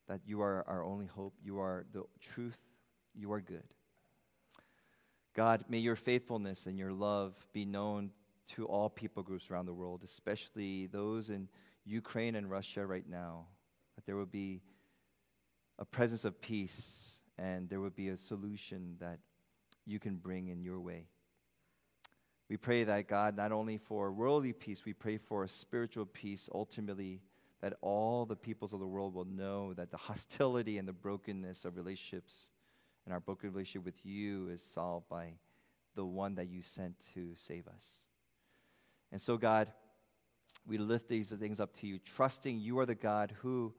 that 0.08 0.22
you 0.26 0.42
are 0.42 0.64
our 0.68 0.84
only 0.84 1.06
hope, 1.06 1.36
you 1.44 1.60
are 1.60 1.86
the 1.94 2.04
truth, 2.20 2.58
you 3.14 3.32
are 3.32 3.42
good. 3.42 3.64
God, 5.36 5.66
may 5.70 5.78
your 5.78 5.96
faithfulness 5.96 6.66
and 6.66 6.80
your 6.80 6.94
love 6.94 7.36
be 7.54 7.66
known 7.66 8.12
to 8.56 8.66
all 8.66 8.90
people 8.90 9.22
groups 9.22 9.52
around 9.52 9.66
the 9.66 9.74
world, 9.74 10.02
especially 10.04 10.88
those 10.88 11.30
in 11.30 11.48
Ukraine 11.86 12.36
and 12.36 12.50
Russia 12.50 12.86
right 12.86 13.08
now, 13.08 13.46
that 13.96 14.06
there 14.06 14.16
will 14.16 14.26
be 14.26 14.62
a 15.78 15.86
presence 15.86 16.26
of 16.26 16.42
peace 16.42 17.20
and 17.38 17.70
there 17.70 17.80
will 17.80 17.92
be 17.92 18.10
a 18.10 18.18
solution 18.18 18.96
that 19.00 19.20
you 19.86 20.00
can 20.00 20.16
bring 20.16 20.48
in 20.48 20.62
your 20.62 20.80
way. 20.80 21.06
We 22.50 22.58
pray 22.58 22.84
that 22.86 23.08
God, 23.08 23.36
not 23.36 23.52
only 23.52 23.78
for 23.78 24.12
worldly 24.12 24.54
peace, 24.54 24.86
we 24.86 24.94
pray 24.94 25.18
for 25.18 25.44
a 25.44 25.50
spiritual 25.50 26.06
peace 26.06 26.50
ultimately, 26.54 27.22
that 27.62 27.74
all 27.82 28.26
the 28.26 28.36
peoples 28.36 28.72
of 28.74 28.80
the 28.80 28.88
world 28.88 29.14
will 29.14 29.26
know 29.26 29.74
that 29.74 29.92
the 29.92 29.98
hostility 30.10 30.78
and 30.78 30.88
the 30.88 30.94
brokenness 30.94 31.66
of 31.66 31.76
relationships 31.76 32.52
and 33.06 33.14
our 33.14 33.20
broken 33.20 33.52
relationship 33.52 33.86
with 33.86 34.06
you 34.06 34.50
is 34.50 34.62
solved 34.62 35.10
by 35.10 35.34
the 35.96 36.06
one 36.06 36.36
that 36.36 36.48
you 36.48 36.62
sent 36.62 36.94
to 37.14 37.32
save 37.36 37.68
us. 37.68 38.04
And 39.12 39.22
so, 39.22 39.38
God, 39.38 39.72
we 40.66 40.78
lift 40.78 41.08
these 41.08 41.32
things 41.32 41.60
up 41.60 41.74
to 41.76 41.88
you, 41.88 42.00
trusting 42.00 42.60
you 42.60 42.78
are 42.80 42.86
the 42.86 42.96
God 42.96 43.34
who 43.40 43.74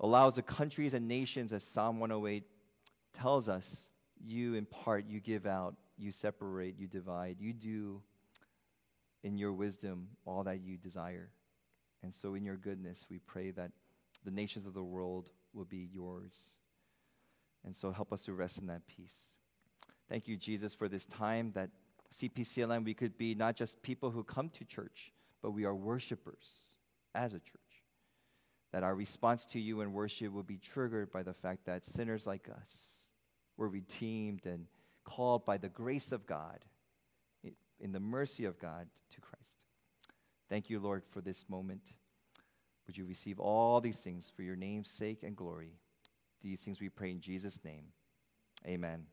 allows 0.00 0.36
the 0.36 0.42
countries 0.42 0.94
and 0.94 1.08
nations, 1.08 1.52
as 1.52 1.64
Psalm 1.64 2.00
108 2.00 2.44
tells 3.14 3.48
us, 3.48 3.88
you 4.24 4.54
impart, 4.54 5.06
you 5.08 5.20
give 5.20 5.46
out 5.46 5.74
you 6.02 6.12
separate, 6.12 6.78
you 6.78 6.86
divide, 6.86 7.36
you 7.38 7.52
do 7.52 8.02
in 9.22 9.38
your 9.38 9.52
wisdom 9.52 10.08
all 10.26 10.42
that 10.44 10.60
you 10.60 10.76
desire. 10.76 11.30
And 12.02 12.14
so, 12.14 12.34
in 12.34 12.44
your 12.44 12.56
goodness, 12.56 13.06
we 13.08 13.18
pray 13.18 13.52
that 13.52 13.70
the 14.24 14.30
nations 14.30 14.66
of 14.66 14.74
the 14.74 14.82
world 14.82 15.30
will 15.54 15.64
be 15.64 15.88
yours. 15.92 16.56
And 17.64 17.76
so, 17.76 17.92
help 17.92 18.12
us 18.12 18.22
to 18.22 18.32
rest 18.32 18.58
in 18.58 18.66
that 18.66 18.86
peace. 18.88 19.16
Thank 20.08 20.26
you, 20.26 20.36
Jesus, 20.36 20.74
for 20.74 20.88
this 20.88 21.06
time 21.06 21.52
that 21.54 21.70
CPCLM, 22.12 22.84
we 22.84 22.94
could 22.94 23.16
be 23.16 23.34
not 23.34 23.56
just 23.56 23.80
people 23.82 24.10
who 24.10 24.24
come 24.24 24.50
to 24.50 24.64
church, 24.64 25.12
but 25.40 25.52
we 25.52 25.64
are 25.64 25.74
worshipers 25.74 26.76
as 27.14 27.32
a 27.32 27.38
church. 27.38 27.60
That 28.72 28.82
our 28.82 28.94
response 28.94 29.46
to 29.46 29.60
you 29.60 29.80
in 29.80 29.92
worship 29.92 30.32
will 30.32 30.42
be 30.42 30.58
triggered 30.58 31.12
by 31.12 31.22
the 31.22 31.34
fact 31.34 31.66
that 31.66 31.84
sinners 31.84 32.26
like 32.26 32.48
us 32.48 33.02
were 33.56 33.68
redeemed 33.68 34.44
and 34.44 34.66
called 35.04 35.44
by 35.44 35.58
the 35.58 35.68
grace 35.68 36.12
of 36.12 36.26
God, 36.26 36.64
in 37.80 37.92
the 37.92 38.00
mercy 38.00 38.44
of 38.44 38.58
God, 38.58 38.86
to 39.10 39.20
Christ. 39.20 39.58
Thank 40.48 40.70
you, 40.70 40.78
Lord, 40.78 41.02
for 41.10 41.20
this 41.20 41.44
moment. 41.48 41.82
Would 42.86 42.96
you 42.96 43.04
receive 43.06 43.40
all 43.40 43.80
these 43.80 44.00
things 44.00 44.30
for 44.34 44.42
your 44.42 44.56
name's 44.56 44.90
sake 44.90 45.22
and 45.22 45.34
glory? 45.36 45.72
These 46.42 46.60
things 46.60 46.80
we 46.80 46.88
pray 46.88 47.10
in 47.10 47.20
Jesus' 47.20 47.64
name. 47.64 47.84
Amen. 48.66 49.06